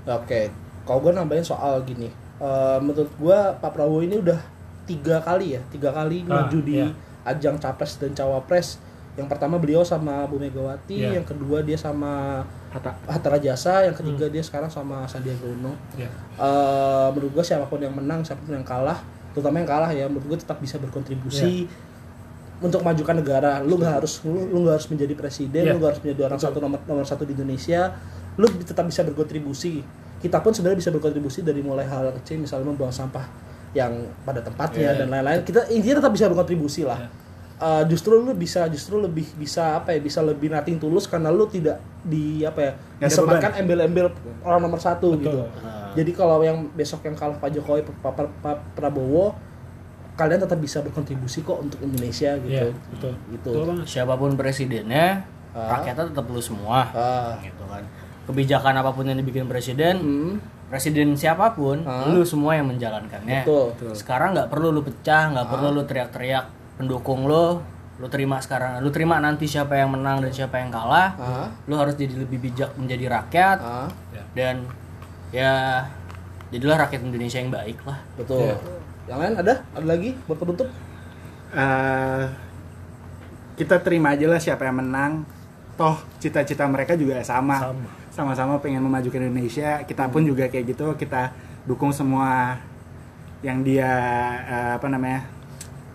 [0.03, 0.51] Oke,
[0.83, 4.35] kalau gue nambahin soal gini, Eh, menurut gue Pak Prabowo ini udah
[4.83, 6.91] tiga kali ya, tiga kali Ah, maju di iya.
[7.23, 8.83] ajang capres dan cawapres.
[9.13, 11.15] Yang pertama beliau sama Bu Megawati, Iya.
[11.15, 12.91] yang kedua dia sama Hatta.
[13.05, 14.03] Hatta Rajasa, yang Hmm.
[14.03, 15.71] ketiga dia sekarang sama Sandiaga Uno.
[15.95, 18.99] ya Eh, menurut gue siapa pun yang menang, siapa pun yang kalah,
[19.31, 21.69] terutama yang kalah ya, menurut gue tetap bisa berkontribusi
[22.63, 23.59] untuk memajukan negara.
[23.59, 25.71] Lu nggak harus lu, lu nggak harus menjadi presiden, Iya.
[25.71, 27.91] lu nggak harus menjadi orang satu nomor nomor satu di Indonesia.
[28.33, 29.83] Lu tetap bisa berkontribusi.
[30.17, 33.27] Kita pun sebenarnya bisa berkontribusi dari mulai hal kecil, misalnya membuang sampah
[33.73, 33.91] yang
[34.23, 34.99] pada tempatnya Iya.
[35.03, 35.43] dan lain-lain.
[35.43, 36.97] Kita intinya tetap bisa berkontribusi lah.
[36.97, 37.09] Iya.
[37.55, 41.45] Eh, justru lu bisa justru lebih bisa apa ya bisa lebih nating tulus karena lu
[41.45, 45.21] tidak di apa ya disematkan embel-embel orang nomor satu Betul.
[45.21, 45.39] gitu.
[45.61, 49.37] Nah, Jadi kalau yang besok yang kalah Pak Jokowi, Pak, Pak- Pak Prabowo,
[50.13, 52.49] kalian tetap bisa berkontribusi kok untuk Indonesia gitu.
[52.49, 53.13] Iya, betul.
[53.29, 53.49] Gitu.
[53.49, 53.85] Betul banget.
[53.87, 55.77] siapa pun presidennya Ah.
[55.77, 57.37] rakyatnya tetap lu semua Ah.
[57.39, 57.85] gitu kan
[58.23, 60.33] kebijakan apa pun yang dibikin presiden Hmm,
[60.65, 62.07] presiden siapa pun Ah.
[62.07, 63.73] lu semua yang menjalankannya betul.
[63.91, 66.45] sekarang nggak perlu lu pecah nggak perlu lu teriak-teriak
[66.75, 67.61] pendukung lu
[67.93, 71.75] lu terima sekarang lu terima nanti siapa yang menang dan siapa yang kalah Ah, lu
[71.75, 73.89] harus jadi lebih bijak menjadi rakyat ah,
[74.31, 74.65] dan
[75.29, 75.85] ya
[76.49, 78.41] jadilah rakyat Indonesia yang baik lah betul.
[78.43, 78.57] Iya.
[79.05, 79.53] Yang lain ada?
[79.71, 80.67] Ada lagi buat penutup?
[81.51, 82.23] Eh,
[83.53, 85.21] kita terima aja lah siapa yang menang
[85.73, 87.85] toh cita-cita mereka juga sama Sama.
[88.09, 91.29] sama-sama pengen memajukan Indonesia kita pun juga kayak gitu kita
[91.63, 92.57] dukung semua
[93.41, 93.89] yang dia
[94.43, 95.29] eh, apa namanya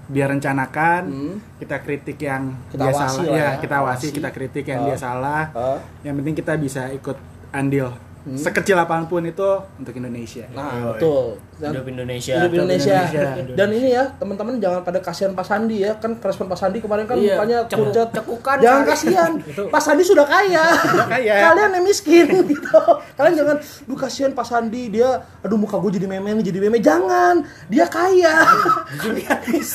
[0.07, 1.37] dia rencanakan Hmm.
[1.59, 4.15] kita kritik yang Kita dia salah lah ya, ya, kita awasi awasi.
[4.15, 4.87] kita kritik yang Ah.
[4.87, 5.79] dia salah Ah.
[6.01, 7.19] yang penting kita bisa ikut
[7.51, 7.91] andil
[8.21, 8.35] Hmm.
[8.37, 11.39] sekecil apa pun itu untuk Indonesia Nah, betul.
[11.59, 12.35] Dan- Hidup Indonesia.
[12.39, 12.99] Hidup Indonesia.
[13.03, 13.55] Indonesia.
[13.55, 15.93] Dan ini ya, teman-teman jangan pada kasihan Pak Sandi ya.
[15.95, 18.09] Kan respon Pak Sandi kemarin kan Iya, mukanya pucat.
[18.13, 19.31] cekukan Jangan kasihan.
[19.75, 20.65] Pak Sandi sudah kaya.
[21.05, 21.35] kaya.
[21.51, 22.79] Kalian yang miskin gitu.
[23.13, 26.79] Kalian jangan, duh kasihan Pak Sandi dia aduh muka gue jadi meme nih, jadi meme.
[26.79, 27.43] Jangan.
[27.67, 28.35] Dia kaya.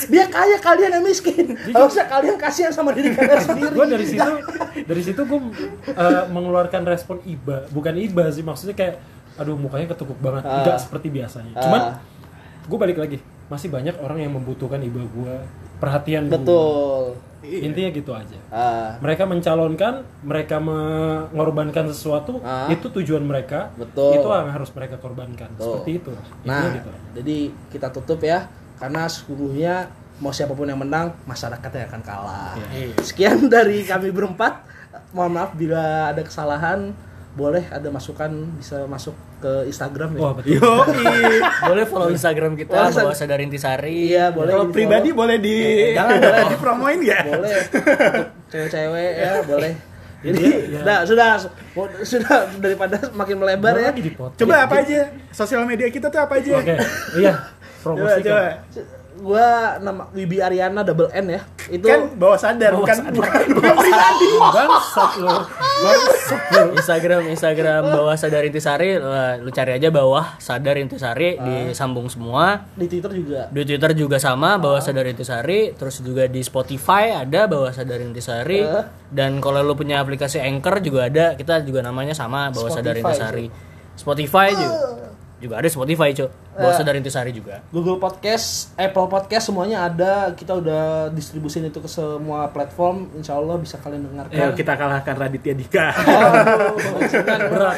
[0.05, 1.55] dia kaya kalian yang miskin.
[1.69, 3.73] Harusnya kalian kasihan sama diri kalian sendiri.
[3.73, 4.31] gue dari situ
[4.83, 5.39] dari situ gue
[6.29, 8.95] mengeluarkan respon iba bukan iba sih maksudnya kayak
[9.33, 10.61] aduh mukanya ketukuk banget Ah.
[10.61, 11.61] nggak seperti biasanya Ah.
[11.61, 11.81] cuman
[12.63, 15.35] gue balik lagi masih banyak orang yang membutuhkan iba gue
[15.77, 16.37] perhatian gua.
[16.37, 17.03] Betul.
[17.43, 22.67] intinya gitu aja Ah, mereka mencalonkan mereka mengorbankan sesuatu Ah.
[22.67, 24.15] itu tujuan mereka Betul.
[24.15, 25.65] itu yang harus mereka korbankan Betul.
[25.75, 26.11] seperti itu
[26.43, 28.47] Nah, gitu jadi kita tutup ya
[28.79, 32.53] karena sesungguhnya mau siapa pun yang menang masyarakat yang akan kalah.
[32.69, 32.95] Iya.
[33.01, 34.61] Sekian dari kami berempat.
[35.09, 36.93] Mohon maaf bila ada kesalahan.
[37.33, 40.19] Boleh ada masukan bisa masuk ke Instagram ya.
[40.21, 40.53] wah betul
[41.69, 44.13] Boleh follow Instagram kita Boleh, bahwa sadar intisari.
[44.13, 44.53] Iya, boleh.
[44.53, 45.55] Kalau pribadi boleh di
[45.91, 46.45] Jangan, boleh.
[46.47, 47.19] dipromoin ya?
[47.25, 47.57] boleh.
[48.53, 49.73] Cewek-cewek ya, boleh.
[50.23, 51.03] Jadi, Iya.
[51.03, 51.29] sudah, sudah,
[51.99, 53.89] sudah daripada makin melebar Baru ya.
[53.91, 54.39] lagi di podcast.
[54.39, 54.99] Coba apa aja?
[55.35, 56.53] Sosial media kita tuh apa aja?
[56.55, 56.75] oke
[57.17, 57.33] iya
[57.83, 59.02] Coba, promosikan coba.
[59.21, 61.41] Gua nama Wibi Ariana double N ya.
[61.69, 64.27] Itu Kan bawa sadar, bukan bukan bukan pribadi.
[64.35, 65.37] bangsat lo
[65.83, 68.97] bangsat lo Instagram Instagram bawah sadar intisari
[69.39, 72.67] lu cari aja bawah sadar intisari disambung semua.
[72.75, 73.41] Di Twitter juga.
[73.53, 78.65] di Twitter juga sama bawah sadar intisari terus juga di Spotify ada bawah sadar intisari.
[78.65, 78.85] Eh.
[79.13, 83.47] dan kalau lu punya aplikasi Anchor juga ada kita juga namanya sama bawah sadar intisari.
[83.93, 85.12] Spotify juga
[85.43, 86.77] juga ada Spotify cok bawah Eh.
[86.79, 90.31] sadar intisari juga Google Podcast, Apple Podcast semuanya ada.
[90.31, 93.11] Kita udah distribusin itu ke semua platform.
[93.13, 94.31] Insya Allah bisa kalian dengarkan.
[94.31, 95.87] Ayo kita kalahkan Raditya Dika.
[96.93, 97.77] Oh, berat, berat.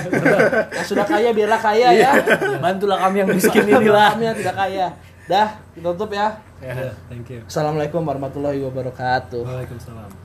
[0.76, 2.12] Yang sudah kaya biarlah kaya ya.
[2.60, 4.88] bantulah kami yang miskin inilah Kami yang tidak kaya.
[5.26, 6.38] Dah, kita tutup ya.
[6.64, 9.42] Ya, thank you Assalamualaikum warahmatullahi wabarakatuh.
[9.44, 10.24] Waalaikumsalam